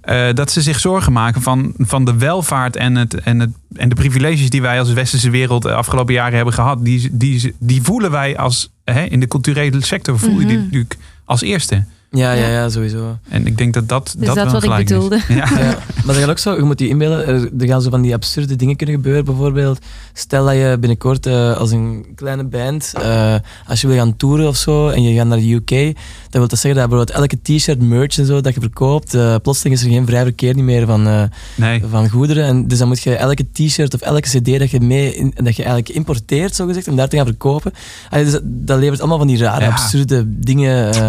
[0.00, 3.88] eh, dat ze zich zorgen maken van, van de welvaart en, het, en, het, en
[3.88, 6.84] de privileges die wij als westerse wereld de afgelopen jaren hebben gehad.
[6.84, 10.64] Die, die, die voelen wij als, hè, in de culturele sector voel je die Mhm.
[10.64, 11.84] natuurlijk als eerste.
[12.10, 12.68] Ja, ja, Ja.
[12.68, 13.18] sowieso.
[13.28, 15.20] En ik denk dat dat, Dus dat, dat wat ik bedoelde.
[15.28, 15.34] Ja.
[15.36, 17.26] Ja, maar dat gaat ook zo, je moet je inbeelden,
[17.60, 19.24] er, gaan zo van die absurde dingen kunnen gebeuren.
[19.24, 19.78] Bijvoorbeeld,
[20.12, 23.34] stel dat je binnenkort eh, als een kleine band, eh,
[23.66, 26.48] als je wil gaan toeren of zo, en je gaat naar de UK, dan wil
[26.48, 29.82] dat zeggen dat bijvoorbeeld elke t-shirt, merch en zo dat je verkoopt, eh, plotseling is
[29.84, 31.22] er geen vrij verkeer niet meer van, eh,
[31.56, 31.82] Nee.
[31.90, 32.44] van goederen.
[32.44, 35.56] En dus dan moet je elke t-shirt of elke cd dat je, mee in- dat
[35.56, 37.72] je eigenlijk importeert, zo gezegd, om daar te gaan verkopen.
[38.10, 39.70] Allee, dus dat, dat levert allemaal van die rare, Ja.
[39.70, 41.08] absurde dingen eh,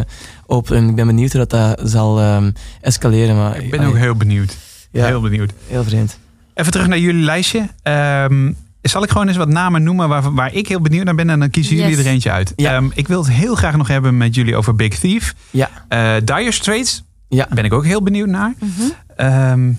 [0.50, 0.72] op.
[0.72, 3.36] En ik ben benieuwd hoe dat, dat zal ehm, escaleren.
[3.36, 4.58] Maar, Ik ben allee, ook heel benieuwd.
[4.92, 5.54] ja, Heel benieuwd.
[5.68, 6.18] heel vreemd.
[6.54, 7.68] Even terug naar jullie lijstje.
[7.84, 11.30] Ehm, zal ik gewoon eens wat namen noemen waar, waar ik heel benieuwd naar ben
[11.30, 12.06] en dan kiezen jullie Yes.
[12.06, 12.54] er eentje uit.
[12.56, 12.76] Ja.
[12.76, 15.36] Ehm, ik wil het heel graag nog hebben met jullie over Big Thief.
[15.50, 15.70] Ja.
[15.88, 17.48] Eh Dire Straits, Ja.
[17.54, 18.54] ben ik ook heel benieuwd naar.
[18.60, 18.90] Mhm.
[19.16, 19.72] Ehm,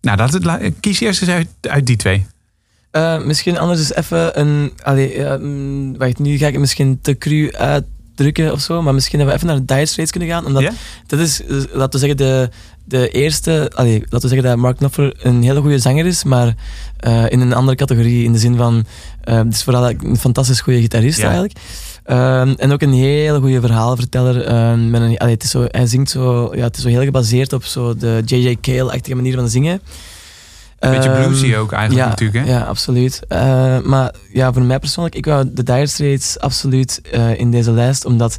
[0.00, 2.26] nou, dat, la- kies eerst eens uit, uit die twee.
[2.90, 4.72] Eh, misschien anders is even een.
[4.82, 7.50] Allee, mm, wacht, nu ga ik het misschien te cru
[8.16, 8.82] uitdrukken of zo.
[8.82, 10.46] Maar misschien dat we even naar de Dire Straits kunnen gaan.
[10.46, 10.62] Omdat
[11.06, 12.48] dat is, eh, laten we zeggen, de,
[12.84, 13.70] de eerste.
[13.74, 16.24] Allee, laten we zeggen dat Mark Knopfler een hele goede zanger is.
[16.24, 16.54] Maar
[17.00, 18.24] eh, in een andere categorie.
[18.24, 18.84] In de zin van.
[19.24, 21.52] eh het is vooral een fantastisch goede gitarist eigenlijk.
[22.04, 24.44] Ehm, en ook een hele goede verhaalverteller.
[24.44, 26.50] ehm, met een, allee, het is zo, hij zingt zo.
[26.54, 28.56] Ja, het is zo heel gebaseerd op zo de J.J.
[28.60, 29.80] Cale-achtige manier van zingen.
[30.86, 32.46] Een beetje Ehm, bluesy ook eigenlijk ja, natuurlijk.
[32.46, 32.52] Hè?
[32.52, 33.22] Ja, absoluut.
[33.28, 37.70] Eh, maar ja, voor mij persoonlijk, ik wou de Dire Straits absoluut eh, in deze
[37.72, 38.32] lijst, omdat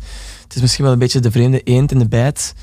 [0.44, 2.54] het is misschien wel een beetje de vreemde eend in de bijt.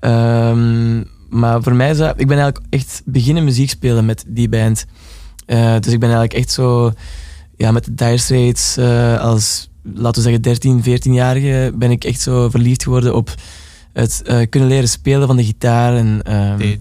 [0.00, 4.48] Ehm, maar voor mij is dat, ik ben eigenlijk echt beginnen muziek spelen met die
[4.48, 4.86] band.
[5.46, 6.92] Eh, dus ik ben eigenlijk echt zo,
[7.56, 8.78] ja, met de Dire Straits
[9.18, 13.34] als, laten we zeggen, 13, 14-jarige ben ik echt zo verliefd geworden op
[13.94, 16.20] het eh, kunnen leren spelen van de gitaar en...
[16.22, 16.76] ehm,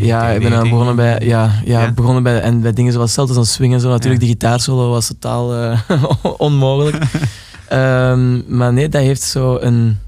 [0.00, 1.90] ja, ik ben dan begonnen bij, ja, ja, Ja?
[1.92, 3.80] begonnen bij, en bij dingen zoals zelfs als swingen.
[3.80, 3.88] Zo.
[3.88, 4.26] Natuurlijk, Ja.
[4.26, 5.80] de gitaarsolo was totaal eh,
[6.36, 6.96] onmogelijk.
[7.68, 9.98] Ehm, maar nee, dat heeft zo een,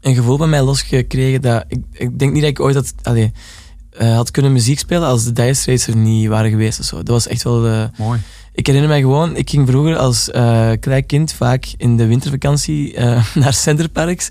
[0.00, 3.32] een gevoel bij mij losgekregen dat ik, ik denk niet dat ik ooit had, allee,
[3.90, 6.80] eh, had kunnen muziek spelen als de Dire Straits er niet waren geweest.
[6.80, 6.96] Of zo.
[6.96, 7.88] Dat was echt wel...
[7.98, 8.20] Mooi.
[8.52, 10.28] ik herinner mij gewoon, ik ging vroeger als
[10.80, 12.98] klein kind vaak in de wintervakantie
[13.34, 14.28] naar Centerparks.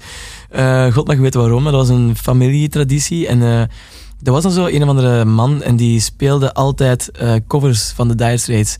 [0.50, 3.28] Eh God mag weten waarom, maar dat was een familietraditie.
[3.28, 3.62] En eh
[4.24, 8.08] er was dan zo een of andere man en die speelde altijd eh, covers van
[8.08, 8.78] de Dire Straits.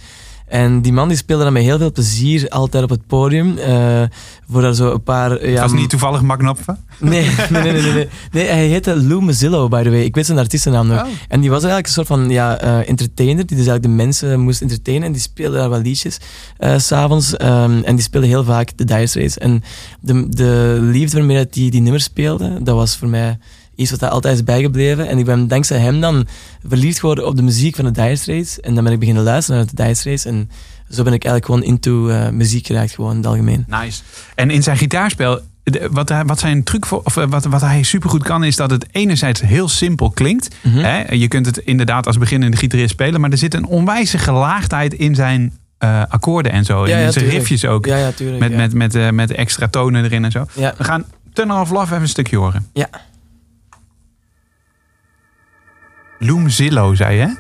[0.50, 3.58] En die man die speelde dan met heel veel plezier altijd op het podium.
[3.58, 4.04] eh,
[4.50, 5.32] voor daar zo een paar...
[5.38, 6.42] eh, ja, was niet toevallig Mark?
[7.00, 8.48] Nee, nee, nee, nee, nee, nee.
[8.48, 10.02] Hij heette Lou Mazzillo, by the way.
[10.04, 11.02] Ik weet zijn artiestennaam nog.
[11.02, 11.08] Oh.
[11.28, 14.40] En die was eigenlijk een soort van ja, eh, entertainer, die dus eigenlijk de mensen
[14.40, 15.04] moest entertainen.
[15.04, 16.18] En die speelde daar wel liedjes
[16.78, 17.38] s s'avonds.
[17.38, 19.38] Ehm, en die speelde heel vaak de Dire Straits.
[19.38, 19.64] En
[20.00, 23.38] de, de liefde waarmee hij die, die nummers speelde, dat was voor mij
[23.80, 25.08] iets wat daar altijd is bijgebleven.
[25.08, 26.28] En ik ben dankzij hem dan
[26.68, 28.60] verliefd geworden op de muziek van de Dire Straits.
[28.60, 30.26] En dan ben ik beginnen luisteren naar de Dire Straits.
[30.26, 30.50] En
[30.90, 33.66] zo ben ik eigenlijk gewoon into eh, muziek geraakt, gewoon in het algemeen.
[33.68, 34.02] Nice.
[34.36, 35.40] En in zijn gitaarspel,
[35.92, 38.72] wat, hij- wat zijn truc voor, of eh, wat, wat hij supergoed kan, is dat
[38.72, 40.56] het enerzijds heel simpel klinkt.
[40.62, 40.78] Mhm.
[40.78, 41.14] Hè?
[41.14, 45.16] Je kunt het inderdaad als beginnende gitarist spelen, maar er zit een onwijze gelaagdheid in
[45.16, 46.88] zijn eh, akkoorden en zo.
[46.88, 47.34] Ja, en ja, zijn tuurlijk.
[47.34, 47.86] riffjes ook.
[47.86, 48.40] Ja, tuurlijk.
[48.40, 50.46] met, met, met, eh, met extra tonen erin en zo.
[50.54, 52.68] We gaan Tunnel of Love even een stukje horen.
[52.74, 52.90] Ja.
[56.20, 57.22] Loom Zillow, zei je?
[57.22, 57.32] hè?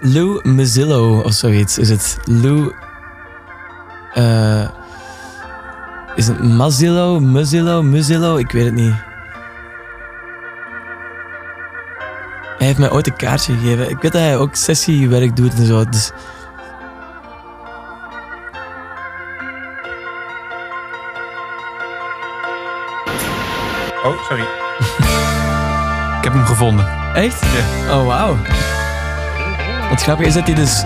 [0.00, 2.18] Lou Mazzillo of zoiets is het.
[2.24, 2.74] Lou.
[4.14, 4.68] eh
[6.14, 8.36] is het Mazzillo, Muzzillo, Muzzillo?
[8.36, 8.94] Ik weet het niet.
[12.58, 13.90] Hij heeft mij ooit een kaartje gegeven.
[13.90, 15.84] Ik weet dat hij ook sessiewerk doet en zo.
[15.84, 16.12] Dus
[24.04, 24.44] Oh, sorry.
[26.26, 26.86] Ik heb hem gevonden.
[27.14, 27.42] echt?
[27.42, 27.98] Ja.
[27.98, 28.36] Oh, wauw.
[29.90, 30.84] Het grappige is dat hij dus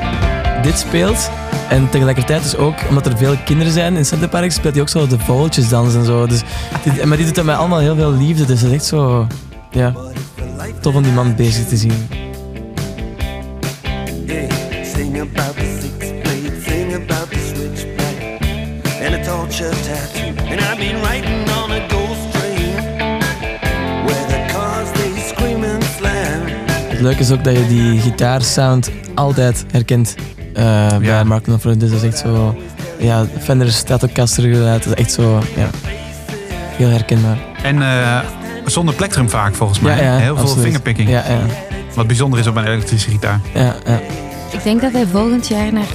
[0.62, 1.30] dit speelt.
[1.68, 4.88] En tegelijkertijd dus ook, omdat er veel kinderen zijn in Center Park, speelt hij ook
[4.88, 6.26] zo de vogeltjesdans en zo.
[6.26, 6.42] Dus
[6.82, 8.44] dit, maar die doet dat met allemaal heel veel liefde.
[8.44, 9.26] Dus dat is echt zo,
[9.70, 9.94] ja,
[10.80, 12.08] tof om die man bezig te zien.
[14.26, 14.50] Yeah,
[14.94, 15.70] sing about the
[27.00, 30.14] Het leuke is ook dat je die gitaarsound altijd herkent
[30.54, 31.78] eh, bij Mark Knopfler.
[31.78, 32.56] Dus dat is echt zo,
[32.98, 34.84] ja, Fender Stratocaster geluid.
[34.84, 35.70] Dat is echt zo, ja,
[36.76, 37.38] heel herkenbaar.
[37.62, 38.18] En eh,
[38.64, 39.96] zonder plektrum vaak volgens mij.
[39.96, 41.08] Ja, ja, Heel veel fingerpicking.
[41.08, 41.40] Ja, ja,
[41.94, 43.40] Wat bijzonder is op een elektrische gitaar.
[43.54, 43.74] ja.
[43.86, 44.00] ja.
[44.50, 45.88] Ik denk dat hij volgend jaar naar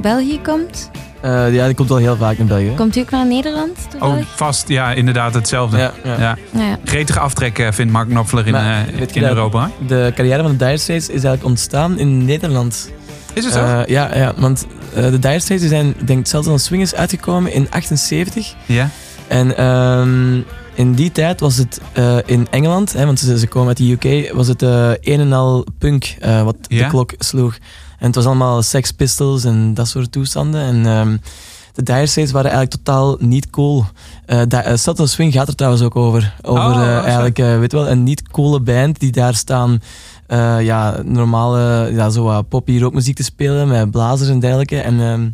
[0.00, 0.90] België komt.
[1.20, 2.72] Eh, ja, die komt wel heel vaak naar België.
[2.76, 4.26] Komt hij ook naar Nederland Oh, toevallig?
[4.36, 4.68] vast.
[4.68, 5.78] Ja, inderdaad hetzelfde.
[5.78, 6.18] Ja, ja.
[6.20, 6.36] Ja.
[6.50, 6.78] Nou ja.
[6.84, 9.70] Gretige aftrek eh, vindt Mark Knopfler in, Maar, eh, in dat- Europa.
[9.86, 12.90] De carrière van de Dire Straits is eigenlijk ontstaan in Nederland.
[13.32, 13.64] Is het zo?
[13.64, 17.52] Eh, ja, ja, want eh, de Dire Straits zijn, ik denk zelfs aan Swingers uitgekomen
[17.52, 18.54] in 78.
[18.66, 18.88] ja.
[19.28, 20.34] En ehm,
[20.74, 23.90] in die tijd was het eh, in Engeland, hè, want ze, ze komen uit de
[23.92, 26.82] UK, was het eh een en al punk eh, wat Ja?
[26.84, 27.56] de klok sloeg.
[28.00, 30.60] En het was allemaal Sex Pistols en dat soort toestanden.
[30.60, 31.16] En ehm,
[31.72, 33.84] de Dire Straits waren eigenlijk totaal niet cool.
[34.74, 36.34] Saturday Swing gaat er trouwens ook over.
[36.42, 37.02] Over Oh, eh, zo.
[37.02, 39.82] eigenlijk, weet wel, een niet coole band die daar staan
[40.60, 44.80] ja, normale, ja, zo wat poppy rockmuziek te spelen met blazers en dergelijke.
[44.80, 45.28] En ehm,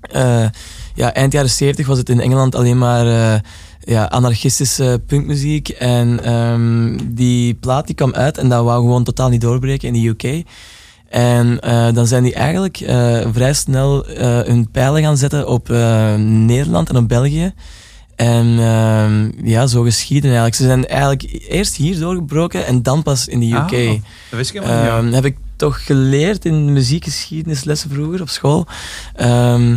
[0.00, 0.48] eh,
[0.94, 3.06] ja, eind jaren 70 was het in Engeland alleen maar
[3.84, 5.68] ja, anarchistische punkmuziek.
[5.68, 10.02] En ehm, die plaat die kwam uit en dat wou gewoon totaal niet doorbreken in
[10.02, 10.44] de UK.
[11.12, 15.68] En eh, dan zijn die eigenlijk eh, vrij snel eh, hun pijlen gaan zetten op
[16.18, 17.52] Nederland en op België.
[18.16, 20.54] En ehm, ja, zo geschieden eigenlijk.
[20.54, 23.72] Ze zijn eigenlijk eerst hier doorgebroken en dan pas in de UK.
[23.72, 24.00] Oh,
[24.30, 24.92] dat wist ik helemaal niet.
[24.92, 25.14] Ehm, ja.
[25.14, 28.66] heb ik toch geleerd in muziekgeschiedenislessen vroeger op school.
[29.14, 29.76] Ehm,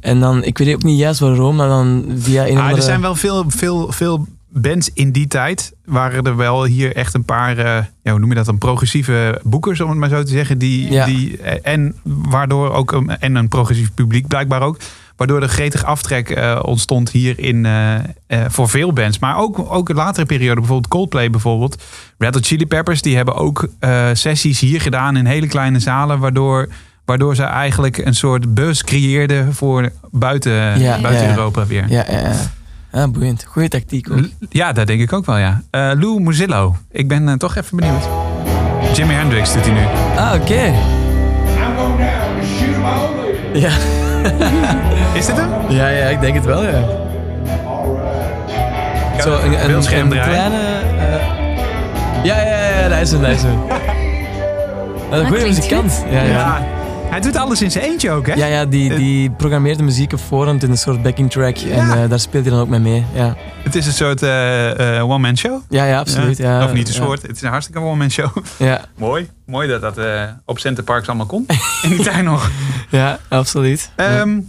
[0.00, 2.76] en dan, ik weet ook niet juist waarom, maar dan via een Ah, andere...
[2.76, 4.26] er zijn wel veel, veel, veel
[4.60, 5.72] bands in die tijd.
[5.84, 9.40] Waren er wel hier echt een paar, eh, ja, hoe noem je dat dan, progressieve
[9.42, 10.58] boekers, om het maar zo te zeggen.
[10.58, 11.04] Die, Ja.
[11.04, 14.76] die, eh, en waardoor ook een, en een progressief publiek blijkbaar ook.
[15.16, 17.66] Waardoor er gretig aftrek eh, ontstond hier in,
[18.48, 19.18] voor veel bands.
[19.18, 21.82] Maar ook, ook een latere periode, bijvoorbeeld Coldplay bijvoorbeeld.
[22.18, 23.68] Red Hot Chili Peppers, die hebben ook
[24.12, 26.18] sessies hier gedaan in hele kleine zalen.
[26.18, 26.68] Waardoor,
[27.04, 31.30] waardoor ze eigenlijk een soort buzz creëerden voor buiten, Ja, buiten ja.
[31.36, 31.84] Europa weer.
[31.88, 32.34] Ja, ja, ja.
[32.94, 33.44] Ah, boeiend.
[33.44, 34.28] Goeie tactiek ook.
[34.48, 35.62] Ja, dat denk ik ook wel, ja.
[35.70, 36.76] Eh, Lou Mozillo.
[36.90, 38.08] Ik ben eh, toch even benieuwd.
[38.94, 39.80] Jimi Hendrix doet hij nu.
[40.16, 40.74] Ah, oké.
[43.52, 43.70] Ja.
[45.18, 45.50] Is dit hem?
[45.68, 46.82] ja, ja, ik denk het wel, ja.
[49.20, 50.56] Zo een, een, kleine...
[50.98, 51.26] eh,
[52.24, 53.58] ja, ja, ja, ja, daar is hem, daar is hem.
[55.10, 56.04] Goede klinkt muzikant.
[56.10, 56.28] Ja, ja.
[56.28, 56.62] Ja.
[57.14, 58.34] Hij doet alles in zijn eentje ook, hè?
[58.34, 61.56] Ja, ja die, die programmeert de muziek op voorhand in een soort backing track.
[61.56, 63.04] En eh, daar speelt hij dan ook mee mee.
[63.14, 65.62] Ja, Het is een soort eh, eh, one-man show.
[65.68, 66.36] ja, ja absoluut.
[66.36, 66.64] Ja.
[66.64, 67.00] of niet een ja.
[67.00, 67.22] soort.
[67.22, 68.36] Het is een hartstikke one-man show.
[68.58, 69.30] Ja, Mooi.
[69.46, 71.46] Mooi dat dat eh, op Center Parks allemaal kon.
[71.82, 72.50] In die tijd nog.
[72.90, 73.90] ja absoluut.
[73.96, 74.40] Ehm,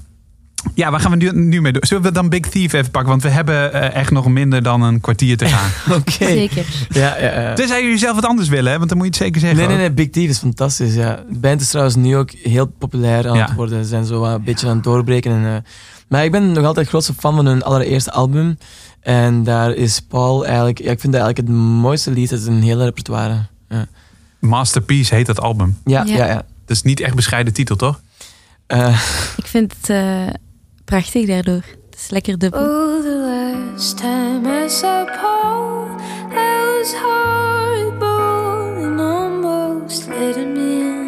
[0.74, 1.82] ja, waar gaan we nu, nu mee doen?
[1.86, 3.10] Zullen we dan Big Thief even pakken?
[3.12, 5.70] Want we hebben eh, echt nog minder dan een kwartier te gaan.
[6.00, 6.12] Oké.
[6.12, 6.66] Zeker.
[6.90, 7.54] Ja, ja, ja.
[7.54, 8.78] Tenzij jullie zelf wat anders willen, hè?
[8.78, 9.58] want dan moet je het zeker zeggen.
[9.60, 10.94] Nee, nee, nee, Big Thief is fantastisch.
[10.94, 11.16] Ja.
[11.30, 13.46] De band is trouwens nu ook heel populair aan Ja.
[13.46, 13.84] het worden.
[13.84, 15.32] Ze zijn zo wat een beetje aan het doorbreken.
[15.32, 15.62] En, eh,
[16.08, 18.58] maar ik ben nog altijd grootste fan van hun allereerste album.
[19.02, 20.78] En daar is Paul eigenlijk...
[20.78, 23.46] Ja, ik vind dat eigenlijk het mooiste lied uit hun hele repertoire.
[23.70, 23.86] Ja,
[24.40, 25.78] Masterpiece heet dat album.
[25.86, 26.16] ja, Ja.
[26.16, 26.26] ja.
[26.26, 26.46] ja.
[26.66, 28.02] Dat is niet echt bescheiden titel, toch?
[28.68, 28.88] Eh,
[29.38, 30.28] Ik vind het eh,
[30.86, 31.64] prachtig daardoor.
[31.90, 32.60] Het is lekker dubbel.
[32.60, 35.88] Oh, the last time I saw Paul,
[36.30, 41.06] that was horrible and almost let him in.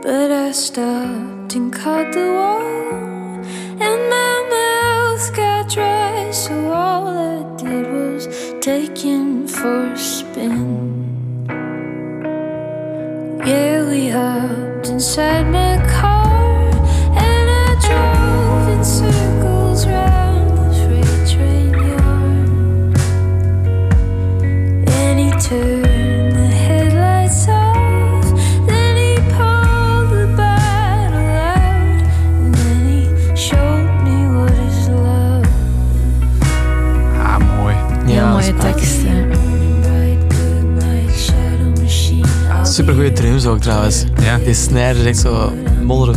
[0.00, 3.40] But I stopped and caught the wall,
[3.78, 8.28] and my mouth got dry, so all I did was
[8.60, 10.82] take him for spin.
[13.46, 16.13] Yeah, we hopped inside my car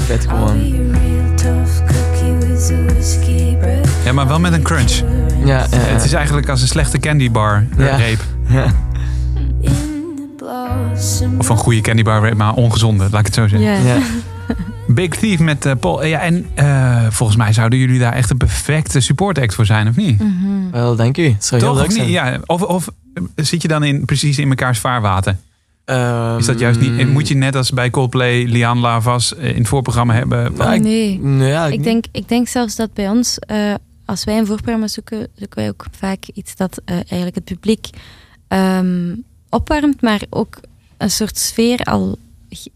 [0.07, 0.57] vet I'll gewoon.
[0.59, 3.89] be a real tough cookie with a whiskey breath.
[4.03, 4.91] Ja, maar wel met een crunch.
[4.91, 5.05] Ja,
[5.45, 5.77] ja, ja.
[5.77, 7.95] Het is eigenlijk als een slechte candy bar eh, Ja.
[7.95, 8.19] reep.
[8.47, 8.65] Ja.
[11.37, 14.03] Of een goede candy bar maar ongezonde, laat ik het zo zeggen.
[14.87, 16.03] Big Thief met eh, Paul.
[16.03, 19.65] Eh, ja, en eh, volgens mij zouden jullie daar echt een perfecte support act voor
[19.65, 20.19] zijn, of niet?
[20.19, 20.71] Mhm.
[20.71, 21.23] Wel, dank u.
[21.29, 21.79] Het zou heel Toch?
[21.79, 22.13] leuk Of, niet?
[22.13, 22.31] zijn.
[22.33, 22.89] Ja, of, of
[23.35, 25.37] zit je dan in, precies in mekaars vaarwater?
[25.85, 27.07] Ehm, Is dat juist niet?
[27.11, 30.45] Moet je net als bij Coldplay Lian Lavas in het voorprogramma hebben?
[30.73, 31.19] Ik- nee.
[31.21, 33.73] Nee, ja, Ik denk, ik denk zelfs dat bij ons, eh,
[34.05, 37.87] als wij een voorprogramma zoeken, zoeken wij ook vaak iets dat eigenlijk het publiek
[38.47, 39.13] ehm,
[39.57, 40.59] opwarmt, maar ook
[40.97, 42.17] een soort sfeer al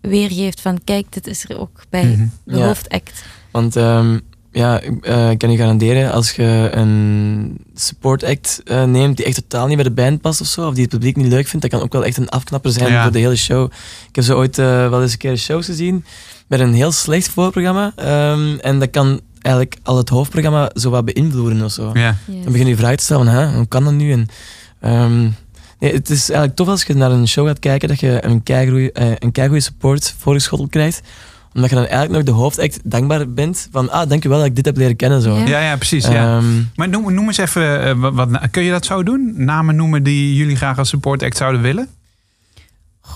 [0.01, 2.25] weergeeft van kijk, dit is er ook bij Mhm.
[2.43, 2.65] de Ja.
[2.65, 3.23] hoofdact.
[3.51, 4.17] Want ehm,
[4.51, 9.35] ja, ik eh, kan je garanderen, als je een support act eh, neemt die echt
[9.35, 11.61] totaal niet bij de band past of zo, of die het publiek niet leuk vindt,
[11.61, 13.03] dat kan ook wel echt een afknapper zijn Ja.
[13.03, 13.71] voor de hele show.
[14.09, 16.05] Ik heb zo ooit eh, wel eens een keer shows gezien
[16.47, 17.91] met een heel slecht voorprogramma.
[17.95, 21.89] ehm, en dat kan eigenlijk al het hoofdprogramma zo wat beïnvloeden of zo.
[21.93, 22.17] Ja.
[22.27, 22.43] Yes.
[22.43, 24.11] Dan begin je vraag te stellen van, hoe kan dat nu?
[24.11, 24.27] En,
[24.79, 25.29] ehm,
[25.81, 28.43] nee, het is eigenlijk tof als je naar een show gaat kijken, dat je een
[28.43, 31.01] keigoeie, eh, een keigoeie support voorgeschoteld krijgt.
[31.53, 34.65] Omdat je dan eigenlijk nog de hoofdact dankbaar bent van, ah, dankjewel dat ik dit
[34.65, 35.21] heb leren kennen.
[35.21, 35.35] Zo.
[35.37, 35.45] Ja.
[35.47, 36.07] Ja, ja, precies.
[36.07, 36.37] Ja.
[36.37, 39.33] Ehm, Maar noem, noem eens even, eh, wat, wat- kun je dat zo doen?
[39.35, 41.87] Namen noemen die jullie graag als support act zouden willen?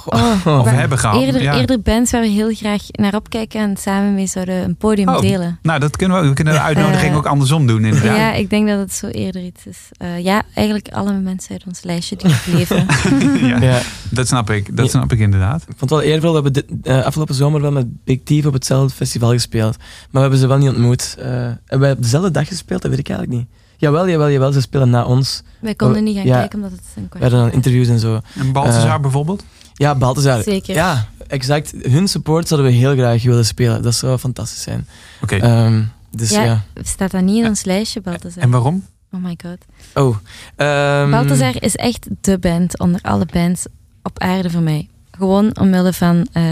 [0.05, 1.21] Oh, Of waar- hebben gehad?
[1.21, 1.59] Eerder, ja.
[1.59, 5.19] eerder bands waar we heel graag naar opkijken en samen mee zouden een podium Oh,
[5.21, 5.59] delen.
[5.61, 8.17] Nou, dat kunnen we, we kunnen de uitnodiging ook andersom doen inderdaad.
[8.17, 9.77] Ja, ik denk dat het zo eerder iets is.
[9.97, 12.85] Eh, ja, eigenlijk alle mensen uit ons lijstje die leven.
[13.47, 13.79] Ja, ja.
[14.09, 15.61] Dat snap ik, dat snap ik inderdaad.
[15.61, 16.27] Ik vond het wel eervol.
[16.29, 19.77] We hebben dit, eh, afgelopen zomer wel met Big Thief op hetzelfde festival gespeeld.
[19.77, 21.15] Maar we hebben ze wel niet ontmoet.
[21.19, 22.81] Eh hebben wij op dezelfde dag gespeeld?
[22.81, 23.47] Dat weet ik eigenlijk niet.
[23.77, 24.51] Jawel, jawel, jawel.
[24.51, 25.43] Ze spelen na ons.
[25.59, 26.37] Wij konden niet gaan Ja.
[26.39, 28.21] kijken omdat het een We kwart hadden dan interviews en zo.
[28.39, 29.43] En Balthazar bijvoorbeeld?
[29.78, 30.43] Ja, Balthazar.
[30.43, 30.76] Zeker.
[30.76, 31.73] Ja, exact.
[31.82, 33.82] Hun support zouden we heel graag willen spelen.
[33.82, 34.88] Dat zou fantastisch zijn.
[35.21, 35.36] Oké.
[35.36, 36.43] Ehm, dus ja.
[36.43, 38.43] Ja, staat dat niet in ons lijstje, Balthazar?
[38.43, 38.86] En waarom?
[39.11, 39.57] Oh my god.
[39.93, 40.17] Oh.
[40.55, 43.65] ehm, Balthazar is echt de band onder alle bands
[44.03, 44.88] op aarde voor mij.
[45.11, 46.28] Gewoon omwille van...
[46.32, 46.43] eh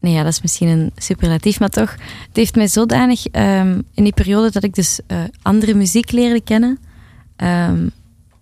[0.00, 1.90] nee, ja, dat is misschien een superlatief, maar toch.
[2.26, 3.26] Het heeft mij zodanig...
[3.26, 6.78] ehm, in die periode dat ik dus eh, andere muziek leerde kennen...
[7.36, 7.88] ehm,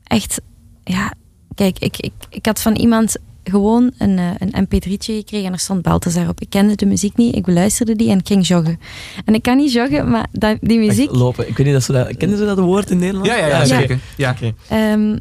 [0.04, 0.40] echt...
[0.84, 1.12] Ja,
[1.54, 3.16] kijk, ik, ik, ik had van iemand
[3.50, 6.40] gewoon een, eh, een mp3'tje gekregen en er stond Balthazar op.
[6.40, 8.80] Ik kende de muziek niet, ik beluisterde die en ik ging joggen.
[9.24, 11.10] En ik kan niet joggen, maar dat, die echt muziek...
[11.10, 11.48] lopen.
[11.48, 12.16] Ik weet niet dat ze dat...
[12.16, 13.26] Kennen ze dat woord in Nederland?
[13.26, 13.98] Ja, ja, ja, zeker.
[14.16, 14.30] Ja.
[14.30, 14.52] Oké.
[14.68, 15.18] Ehm,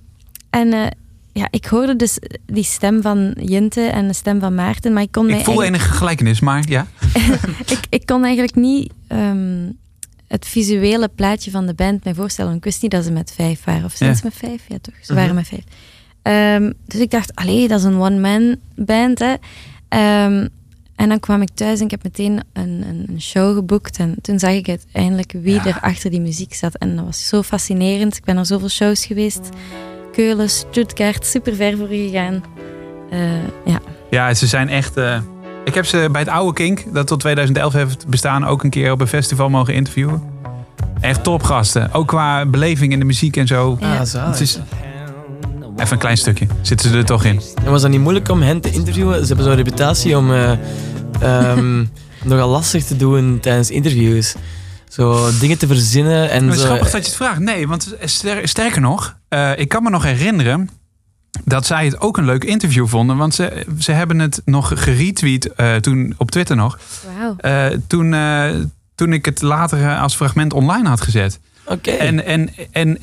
[0.50, 0.86] en eh,
[1.34, 5.12] ja, ik hoorde dus die stem van Jinte en de stem van Maarten, maar ik
[5.12, 6.88] kon, mij Ik voel eigenlijk, enige gelijkenis, maar ja.
[7.66, 9.70] ik, ik kon eigenlijk niet ehm,
[10.28, 12.56] het visuele plaatje van de band mij voorstellen.
[12.56, 13.84] Ik wist niet dat ze met vijf waren.
[13.84, 14.16] Of zijn Ja.
[14.16, 14.62] ze met vijf?
[14.68, 14.94] Ja, toch?
[15.02, 15.22] Ze Mhm.
[15.22, 15.64] waren met vijf.
[16.28, 19.34] Ehm, dus ik dacht, allee, dat is een one-man band, hè.
[19.90, 20.48] Ehm,
[20.96, 23.98] en dan kwam ik thuis en ik heb meteen een, een, een show geboekt.
[23.98, 25.66] En toen zag ik uiteindelijk wie Ja.
[25.66, 26.76] er achter die muziek zat.
[26.76, 28.16] En dat was zo fascinerend.
[28.18, 29.50] Ik ben naar zoveel shows geweest.
[30.12, 32.44] Keulen, Stuttgart, super ver voor gegaan.
[33.10, 33.20] Eh,
[33.66, 33.80] ja.
[34.10, 34.98] Ja, ze zijn echt...
[34.98, 35.20] eh,
[35.66, 38.92] ik heb ze bij het oude Kink, dat tot 2011 heeft bestaan, ook een keer
[38.92, 40.22] op een festival mogen interviewen.
[41.02, 41.94] Echt topgasten.
[41.94, 43.78] Ook qua beleving in de muziek en zo.
[43.80, 43.98] Ja.
[44.00, 44.28] Ah.
[44.32, 44.60] Het is
[45.78, 46.48] even een klein stukje.
[46.62, 47.42] Zitten ze er toch in?
[47.66, 49.20] En was dat niet moeilijk om hen te interviewen?
[49.22, 50.52] Ze hebben zo'n reputatie om eh,
[51.20, 51.86] ehm,
[52.24, 54.36] nogal lastig te doen tijdens interviews.
[54.90, 56.66] Zo dingen te verzinnen en Maar het is zo.
[56.68, 57.40] grappig dat je het vraagt.
[57.40, 60.70] Nee, want ster- sterker nog, eh, ik kan me nog herinneren
[61.44, 63.18] dat zij het ook een leuk interview vonden.
[63.18, 66.80] Want ze, ze hebben het nog geretweet eh, toen op Twitter nog.
[67.20, 67.36] Wauw.
[67.38, 68.50] eh, toen, eh,
[68.96, 71.40] toen ik het later als fragment online had gezet.
[71.66, 71.92] Oké.
[71.92, 72.98] En, en, en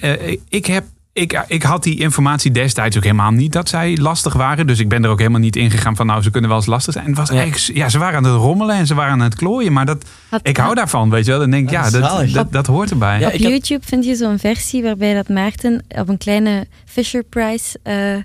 [0.48, 0.84] ik, heb,
[1.14, 4.66] ik, ik had die informatie destijds ook helemaal niet dat zij lastig waren.
[4.66, 6.92] Dus ik ben er ook helemaal niet ingegaan van nou, ze kunnen wel eens lastig
[6.92, 7.06] zijn.
[7.06, 7.34] Het was Ja.
[7.40, 9.72] eigenlijk, ja, ze waren aan het rommelen en ze waren aan het klooien.
[9.72, 11.40] Maar dat, Had- ik hou daarvan, weet je wel.
[11.40, 13.20] Dan denk ik, Ja, dat, dat, dat hoort erbij.
[13.20, 17.78] Ja, Op YouTube vind je zo'n versie waarbij dat Maarten op een kleine Fisher Price
[17.82, 18.16] eh,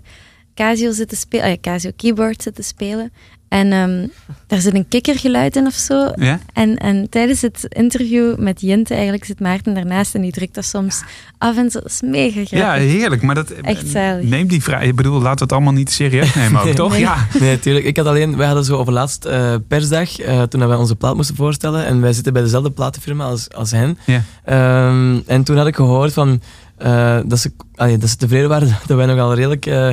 [0.56, 3.12] Casio zit te spelen, eh, Casio keyboard zit te spelen.
[3.50, 4.08] En ehm,
[4.48, 6.12] daar zit een kikkergeluid in of zo.
[6.16, 6.40] Ja?
[6.54, 10.66] En, en tijdens het interview met Jinte eigenlijk zit Maarten daarnaast en die drukt dat
[10.66, 11.02] soms
[11.38, 11.80] af en zo.
[11.80, 12.58] Dat is mega grappig.
[12.60, 13.22] Ja, heerlijk.
[13.22, 14.26] Maar dat, Echt zalig.
[14.30, 14.88] Neem die vrij.
[14.88, 16.74] Ik bedoel, laten we het allemaal niet serieus nemen ook, Nee.
[16.74, 16.92] toch?
[16.92, 17.00] Nee.
[17.00, 17.28] Ja.
[17.40, 17.86] Nee, tuurlijk.
[17.86, 21.16] Ik had alleen, wij hadden zo over laatst eh, persdag, eh, toen wij onze plaat
[21.16, 21.86] moesten voorstellen.
[21.86, 23.98] En wij zitten bij dezelfde platenfirma als, als hen.
[24.06, 24.24] Ja.
[24.44, 26.42] Ehm, en toen had ik gehoord van,
[26.78, 29.90] eh, dat, ze, allee, dat ze tevreden waren dat wij nogal redelijk eh,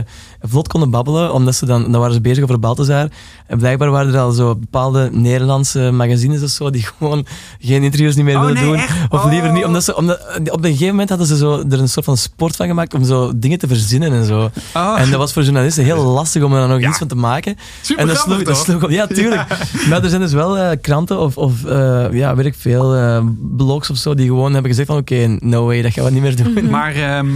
[0.49, 1.33] vlot konden babbelen.
[1.33, 3.09] Omdat ze dan, dan waren ze bezig over Balthazar.
[3.47, 7.27] En blijkbaar waren er al zo bepaalde Nederlandse magazines of zo, die gewoon
[7.61, 8.81] geen interviews niet meer Oh, wilden nee, doen.
[8.81, 8.93] echt?
[9.11, 9.67] Of liever niet, Oh.
[9.69, 10.21] omdat ze, omdat,
[10.51, 13.05] op een gegeven moment hadden ze zo, er een soort van sport van gemaakt om
[13.05, 14.51] zo dingen te verzinnen en zo.
[14.75, 16.89] Oh, En dat was voor journalisten heel lastig om er dan nog Ja.
[16.89, 17.57] iets van te maken.
[17.83, 18.91] super En dat sloeg, dat sloeg op.
[18.97, 19.47] Ja, tuurlijk.
[19.89, 23.25] Maar er zijn dus wel eh, kranten of, of eh, ja, weet ik veel, eh,
[23.57, 26.23] blogs of zo, die gewoon hebben gezegd van oké, no way, dat gaan we niet
[26.23, 26.71] meer doen.
[26.71, 27.27] Maar ehm,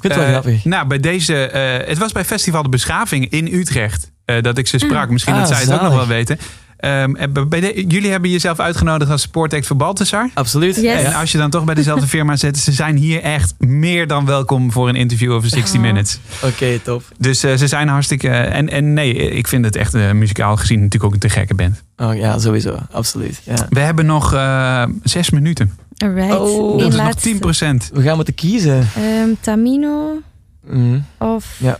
[0.00, 0.64] Ik vind het wel eh, grappig.
[0.64, 4.66] Nou, bij deze, eh, het was bij Festival de Beschaving in Utrecht eh, dat ik
[4.66, 5.10] ze sprak.
[5.10, 6.38] Misschien Ah, dat zij het ook nog wel weten.
[6.78, 10.30] Ehm, en bij de- jullie hebben jezelf uitgenodigd als supportact voor Balthasar.
[10.34, 10.76] Absoluut.
[10.76, 11.02] Yes.
[11.02, 14.26] En als je dan toch bij dezelfde firma zit, ze zijn hier echt meer dan
[14.26, 15.80] welkom voor een interview over 60 Oh.
[15.86, 16.18] Minutes.
[16.42, 17.02] Oké, top.
[17.18, 18.28] Dus eh, ze zijn hartstikke.
[18.28, 21.82] en, en nee, ik vind het echt muzikaal gezien natuurlijk ook een te gekke band.
[21.96, 22.76] Oh, ja, sowieso.
[22.90, 23.40] Absoluut.
[23.44, 23.66] Ja.
[23.70, 25.72] We hebben nog eh, zes minuten.
[26.02, 26.38] Alright.
[26.38, 27.20] Oh, Dat is nog laatste.
[27.22, 27.90] 10 procent.
[27.92, 28.86] We gaan moeten kiezen.
[28.96, 30.20] Ehm, Tamino
[30.66, 30.98] Mhm.
[31.18, 31.78] of Ja.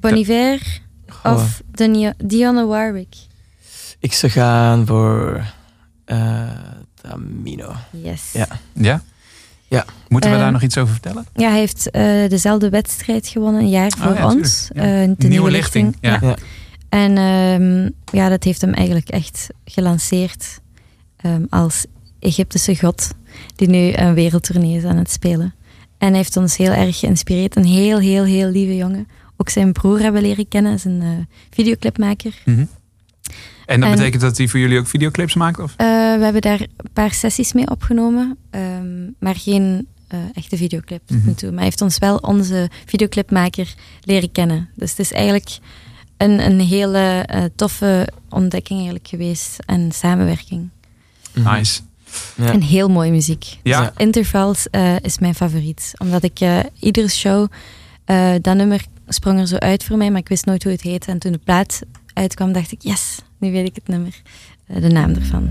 [0.00, 1.32] Bon Iver Goh.
[1.34, 1.62] of
[2.24, 3.14] Dionne Warwick.
[3.98, 5.40] Ik zou gaan voor
[6.04, 6.42] eh,
[7.02, 7.72] Tamino.
[7.90, 8.32] Yes.
[8.32, 8.46] Ja.
[8.72, 9.02] Ja?
[9.68, 9.84] Ja.
[10.08, 11.26] Moeten we Eh, daar nog iets over vertellen?
[11.34, 14.66] Ja, hij heeft eh, dezelfde wedstrijd gewonnen een jaar voor Oh ja, ons.
[14.72, 15.08] tuurlijk.
[15.08, 15.14] Ja.
[15.18, 16.18] De Nieuwe lichting, ja.
[16.20, 16.34] Ja.
[16.88, 20.60] En ehm, ja, dat heeft hem eigenlijk echt gelanceerd
[21.16, 21.84] ehm, als
[22.18, 23.08] Egyptische god,
[23.56, 25.54] die nu een wereldtournee is aan het spelen.
[25.98, 27.56] En hij heeft ons heel erg geïnspireerd.
[27.56, 29.08] Een heel, heel, heel lieve jongen.
[29.36, 31.08] Ook zijn broer hebben leren kennen, is een eh,
[31.50, 32.34] videoclipmaker.
[32.44, 32.64] Mhm.
[33.66, 35.58] En dat En- betekent dat hij voor jullie ook videoclips maakt?
[35.58, 35.74] Of?
[35.76, 35.86] Eh,
[36.16, 41.34] we hebben daar een paar sessies mee opgenomen, ehm, maar geen eh, echte videoclip nu
[41.34, 41.48] toe.
[41.48, 44.68] Maar hij heeft ons wel onze videoclipmaker leren kennen.
[44.74, 45.58] Dus het is eigenlijk
[46.16, 50.68] een, een hele toffe ontdekking eigenlijk geweest en samenwerking.
[51.34, 51.80] Nice.
[52.34, 52.52] Ja.
[52.52, 53.44] En heel mooie muziek.
[53.62, 53.82] Ja.
[53.82, 53.92] Ja.
[53.96, 55.92] Intervals eh, is mijn favoriet.
[55.98, 57.46] Omdat ik eh, iedere show,
[58.04, 60.82] eh, dat nummer sprong er zo uit voor mij, maar ik wist nooit hoe het
[60.82, 61.10] heette.
[61.10, 61.80] En toen de plaat
[62.12, 64.22] uitkwam, dacht ik, yes, nu weet ik het nummer,
[64.66, 65.48] de naam ervan.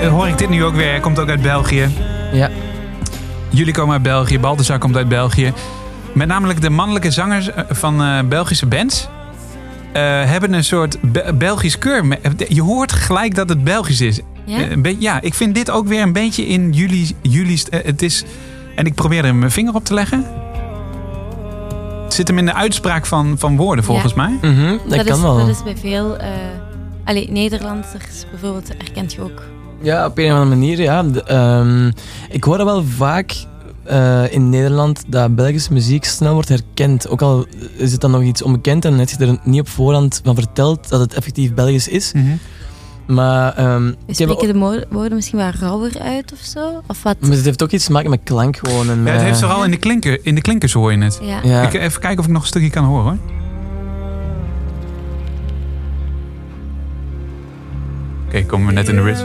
[0.00, 0.90] Hoor ik dit nu ook weer.
[0.90, 1.88] Hij komt ook uit België.
[2.32, 2.50] Ja.
[3.48, 4.38] Jullie komen uit België.
[4.40, 5.52] Balthazar komt uit België.
[6.12, 9.08] Met namelijk de mannelijke zangers eh, van eh, Belgische bands.
[9.92, 12.18] eh, hebben een soort Be- Belgisch keur.
[12.48, 14.20] Je hoort gelijk dat het Belgisch is.
[14.44, 14.66] Ja?
[14.98, 17.16] Ja, ik vind dit ook weer een beetje in jullie.
[17.22, 18.24] jullie het is,
[18.76, 20.26] en ik probeer er mijn vinger op te leggen.
[22.04, 24.38] Het zit hem in de uitspraak van, van woorden, volgens mij.
[24.42, 25.36] Mhm, dat, dat, kan is, wel.
[25.36, 26.28] dat is bij veel eh
[27.04, 29.42] allee, Nederlanders bijvoorbeeld, herkent je ook.
[29.82, 31.02] Ja, op een of andere manier, ja.
[31.02, 31.90] De- ehm,
[32.30, 33.34] ik hoor wel vaak
[33.84, 37.08] eh, in Nederland dat Belgische muziek snel wordt herkend.
[37.08, 40.20] Ook al is het dan nog iets onbekend en heb je er niet op voorhand
[40.24, 42.12] van verteld dat het effectief Belgisch is.
[42.12, 42.24] Mhm.
[43.06, 46.82] Maar, ehm, heb, spreken de woorden misschien wat rauwer uit of zo?
[46.86, 47.16] Of wat?
[47.20, 48.90] maar het heeft ook iets te maken met klank gewoon.
[48.90, 51.18] En Ja, het heeft vooral in de, klinker, in de klinkers hoor je het.
[51.22, 51.40] Ja.
[51.42, 51.62] Ja.
[51.62, 53.41] Ik, even kijken of ik nog een stukje kan horen hoor.
[58.32, 59.18] Oké, komen we net in de rit.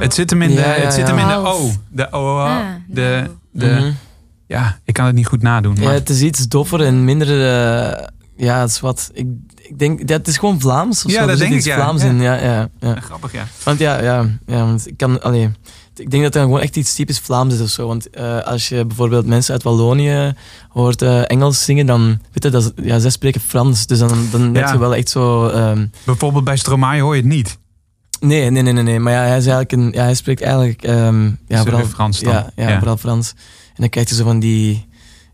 [0.00, 1.70] Het zit hem in de, Ja, ja, het zit hem in de O.
[1.88, 2.38] De O.
[2.38, 3.90] Ah, de, de, Mhm.
[4.46, 5.74] Ja, ik kan het niet goed nadoen.
[5.76, 7.28] Ja, Maar, het is iets doffer en minder.
[7.28, 8.06] eh,
[8.36, 9.10] ja, het is wat.
[9.12, 9.26] Ik,
[9.56, 11.04] ik denk, ja, het is gewoon Vlaams.
[11.04, 11.26] Of Ja, zo.
[11.26, 11.78] dat Er zit denk iets ik, ja.
[11.82, 12.08] Vlaams Ja.
[12.08, 12.20] in.
[12.20, 12.94] Ja, ja, ja.
[13.00, 13.44] Grappig, ja.
[13.64, 15.22] Want ja, ja, ja want ik kan.
[15.22, 15.50] Allee,
[16.00, 17.86] ik denk dat het gewoon echt iets typisch Vlaams is of zo.
[17.86, 20.34] Want eh, als je bijvoorbeeld mensen uit Wallonië
[20.68, 23.86] hoort eh, Engels zingen, dan weet je dat ze- ja, zij spreken Frans.
[23.86, 24.60] Dus dan, dan Ja.
[24.60, 25.48] heb je wel echt zo.
[25.48, 27.58] ehm, Bijvoorbeeld bij Stromae hoor je het niet.
[28.20, 28.98] nee, nee, nee, nee, nee.
[29.00, 30.82] Maar ja, hij, is eigenlijk een, ja, hij spreekt eigenlijk.
[30.82, 32.32] ehm, ja, vooral Frans dan?
[32.32, 32.78] Ja, ja, Ja.
[32.78, 33.30] vooral Frans.
[33.68, 34.88] En dan krijg je zo van die.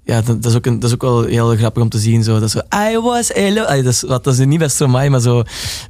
[0.07, 2.23] Ja, dat, dat, is ook een, dat is ook wel heel grappig om te zien.
[2.23, 2.33] Zo.
[2.33, 3.63] Dat is zo, I was hello.
[3.63, 5.43] Allee, dat, is, wat, dat is niet bij Stromae, maar zo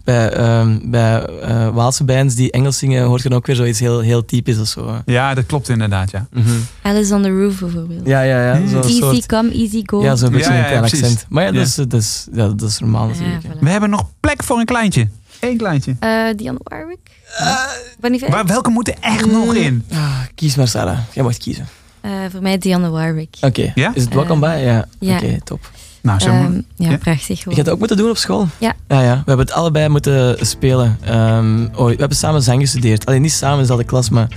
[0.05, 3.79] bij, ehm, bij eh, Waalse bands die Engels zingen, hoort je dan ook weer zoiets
[3.79, 5.03] heel, heel typisch of zo.
[5.07, 6.27] Ja, dat klopt inderdaad, ja.
[6.33, 6.49] Mhm.
[6.83, 8.07] Alice on the Roof bijvoorbeeld.
[8.07, 8.69] Ja, ja, ja.
[8.69, 10.03] Zo'n Easy soort, come, easy go.
[10.03, 11.27] ja, zo'n beetje Ja, ja, een klein ja, accent.
[11.29, 11.67] Maar ja, dat, Ja.
[11.67, 13.43] Is, dat, is, ja, dat is normaal natuurlijk.
[13.43, 13.55] Ja, hè.
[13.55, 13.61] voilà.
[13.61, 15.09] We hebben nog plek voor een kleintje.
[15.41, 15.97] Eén kleintje.
[16.01, 18.31] Eh, Dionne Warwick?
[18.31, 19.85] Maar welke moeten er echt nog in?
[19.93, 20.99] Ah, kies maar, Sarah.
[21.13, 21.69] Jij mag kiezen.
[22.07, 23.37] Eh, voor mij Dionne Warwick.
[23.41, 23.73] Oké.
[23.75, 23.91] Ja?
[23.95, 24.63] Is het Eh, welkom bij?
[24.65, 24.85] Ja.
[24.99, 25.17] ja.
[25.17, 25.71] Oké, top.
[26.03, 26.97] Nou, zo Ehm, ja, Ja.
[26.97, 28.47] prachtig Je hebt dat ook moeten doen op school?
[28.59, 28.73] Ja.
[28.89, 29.13] Ja, ja.
[29.15, 30.99] We hebben het allebei moeten spelen.
[31.05, 33.07] Ehm, oh, we hebben samen zang gestudeerd.
[33.07, 34.29] Alleen niet samen in dezelfde klas, maar...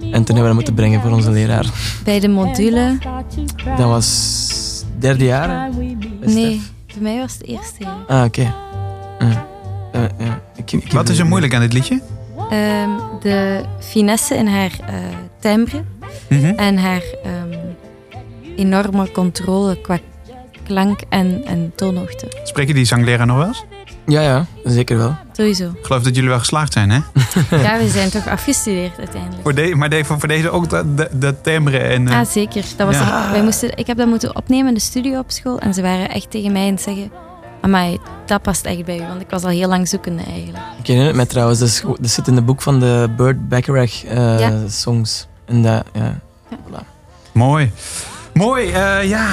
[0.00, 1.66] En toen hebben we dat moeten brengen voor onze leraar.
[2.04, 2.98] Bij de module?
[3.76, 5.70] Dat was derde jaar.
[6.20, 6.70] Nee, Stef.
[6.94, 8.18] bij mij was het eerste jaar.
[8.18, 8.54] Ah, oké.
[9.18, 9.28] Eh,
[10.18, 10.40] ja.
[10.56, 12.00] Ik- ik- Wat is er moeilijk aan dit liedje?
[12.50, 12.90] Ehm,
[13.20, 14.94] de finesse in haar eh
[16.28, 16.44] Mhm.
[16.44, 17.58] en haar ehm,
[18.56, 19.98] enorme controle qua
[20.62, 22.26] klank en, en toonhoogte.
[22.44, 23.64] Spreek je die zangleraar nog wel eens?
[24.06, 24.46] Ja, ja.
[24.64, 25.16] Zeker wel.
[25.32, 25.64] Sowieso.
[25.64, 26.98] Ik geloof dat jullie wel geslaagd zijn, hè?
[27.62, 29.42] Ja, we zijn toch afgestudeerd uiteindelijk.
[29.42, 32.08] Voor de, maar de, voor deze ook dat de, de timbre en...
[32.08, 32.64] eh, Ah, zeker.
[32.76, 33.30] Dat was Ja.
[33.30, 35.58] wij moesten, ik heb dat moeten opnemen in de studio op school.
[35.58, 37.10] En ze waren echt tegen mij aan het zeggen...
[37.60, 39.06] Amai, dat past echt bij u.
[39.06, 40.58] Want ik was al heel lang zoekende eigenlijk.
[40.78, 41.58] Ik herinner het mij trouwens.
[41.58, 44.52] Dat, is, dat zit in de boek van de Burt Bacharach eh, Ja.
[44.68, 45.26] songs.
[45.46, 46.18] En dat, ja.
[47.32, 47.72] Mooi.
[48.32, 49.26] Mooi, eh, ja.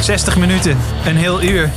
[0.00, 0.76] 60 minuten,
[1.06, 1.70] een heel uur.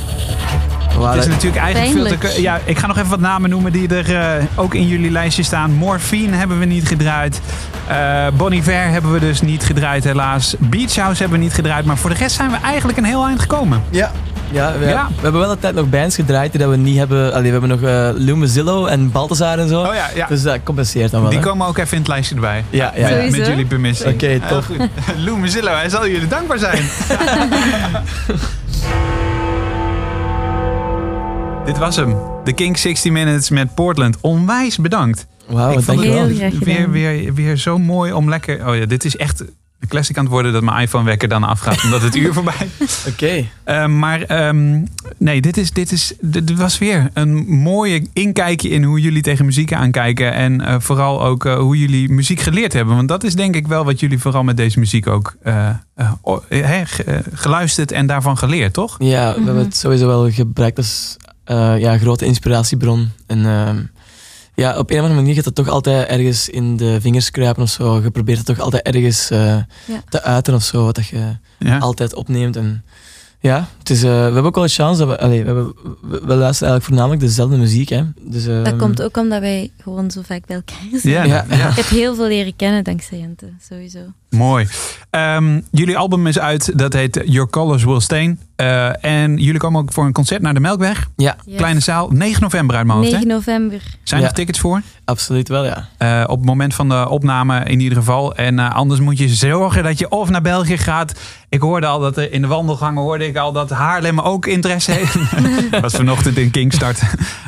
[0.98, 2.42] Wauw, Het is natuurlijk eigenlijk veel te...
[2.42, 5.42] Ja, ik ga nog even wat namen noemen die er eh, ook in jullie lijstje
[5.42, 5.72] staan.
[5.72, 7.40] Morphine hebben we niet gedraaid.
[7.88, 10.54] Eh Bonnie Ver hebben we dus niet gedraaid helaas.
[10.58, 11.84] Beach House hebben we niet gedraaid.
[11.84, 13.82] Maar voor de rest zijn we eigenlijk een heel eind gekomen.
[13.90, 14.12] Ja,
[14.54, 15.08] Ja, we, Ja.
[15.08, 17.32] we hebben wel een tijd nog bands gedraaid die dat we niet hebben.
[17.32, 19.80] Allee, we hebben nog eh Lou Mazzillo en Balthazar en zo.
[19.82, 20.26] Oh ja, ja.
[20.26, 21.30] Dus dat compenseert dan wel.
[21.30, 21.44] Die hè.
[21.44, 22.64] komen ook even in het lijstje erbij.
[22.70, 23.08] Ja, ja.
[23.30, 24.08] Met jullie permissie.
[24.12, 24.64] Oké, top.
[24.64, 24.88] goed.
[25.24, 26.82] Lou Mazzillo, hij zal jullie dankbaar zijn.
[31.64, 32.16] Dit was hem.
[32.44, 34.16] De King 60 Minutes met Portland.
[34.20, 35.26] Onwijs bedankt.
[35.46, 38.68] Wauw, Ik vond het weer, weer, weer zo mooi om lekker...
[38.68, 39.44] Oh ja, dit is echt
[39.84, 42.68] een classic aan het worden dat mijn iPhone-wekker dan afgaat omdat het uur voorbij
[43.10, 43.44] Oké.
[43.64, 44.84] Eh, maar ehm,
[45.18, 49.44] nee, dit, is, dit, is, dit was weer een mooie inkijkje in hoe jullie tegen
[49.44, 50.32] muziek aankijken.
[50.32, 52.96] En eh, vooral ook eh, hoe jullie muziek geleerd hebben.
[52.96, 55.36] Want dat is denk ik wel wat jullie vooral met deze muziek ook
[57.32, 58.96] geluisterd en daarvan geleerd, toch?
[58.98, 63.10] Ja, we hebben het sowieso wel gebruikt als eh, ja, grote inspiratiebron.
[63.26, 63.82] En ehm,
[64.54, 67.62] ja, op een of andere manier gaat het toch altijd ergens in de vingers kruipen
[67.62, 68.00] of zo.
[68.02, 69.38] Je probeert het toch altijd ergens eh,
[69.86, 70.02] Ja.
[70.08, 71.78] te uiten of zo, wat dat je Ja.
[71.78, 72.56] altijd opneemt.
[72.56, 72.84] En
[73.40, 74.98] ja, het is, eh, we hebben ook wel een chance.
[74.98, 77.88] Dat we, allee, we, hebben, we, we luisteren eigenlijk voornamelijk dezelfde muziek.
[77.88, 78.02] Hè.
[78.20, 81.12] Dus, Dat ehm, komt ook omdat wij gewoon zo vaak bij elkaar zijn.
[81.14, 81.56] Ja, Ja.
[81.56, 81.68] ja.
[81.68, 83.98] Ik heb heel veel leren kennen dankzij Jente, sowieso.
[84.30, 84.66] mooi.
[85.10, 88.38] Ehm, jullie album is uit, dat heet Your Colors Will Stain.
[88.56, 91.08] Eh, en jullie komen ook voor een concert naar de Melkweg.
[91.16, 91.56] Ja, Yes.
[91.56, 93.10] Kleine zaal, 9 november uit mijn hoofd.
[93.10, 93.34] 9 Hè?
[93.34, 93.80] november.
[94.02, 94.32] Zijn er Ja.
[94.32, 94.82] tickets voor?
[95.04, 95.88] absoluut wel, ja.
[95.98, 98.34] Eh, op het moment van de opname in ieder geval.
[98.34, 101.20] En eh, anders moet je zorgen dat je of naar België gaat.
[101.48, 104.90] Ik hoorde al dat er in de wandelgangen hoorde ik al dat Haarlem ook interesse
[104.92, 105.16] heeft.
[105.80, 107.00] was vanochtend in Kingstart.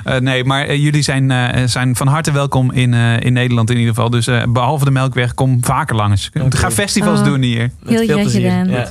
[0.04, 3.76] Eh, nee, maar jullie zijn, eh, zijn van harte welkom in, eh, in Nederland in
[3.78, 4.10] ieder geval.
[4.10, 6.30] Dus eh, behalve de Melkweg, kom vaker langs.
[6.48, 7.24] Ga festivals Oh.
[7.24, 7.70] doen hier.
[7.86, 8.50] Heel graag plezier.
[8.50, 8.68] gedaan.
[8.68, 8.88] Ja.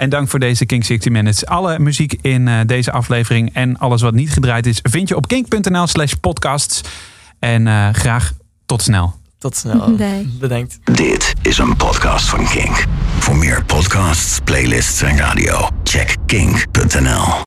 [0.00, 1.46] En dank voor deze King 60 Minutes.
[1.46, 5.28] Alle muziek in eh, deze aflevering en alles wat niet gedraaid is, vind je op
[5.28, 6.80] kink.nl slash podcasts.
[7.38, 8.32] En eh, graag
[8.66, 9.14] tot snel.
[9.38, 9.96] Tot snel.
[10.40, 10.78] Bedankt.
[10.84, 12.84] Dit is een podcast van Kink.
[13.18, 17.34] Voor meer podcasts, playlists en radio, check kink.nl.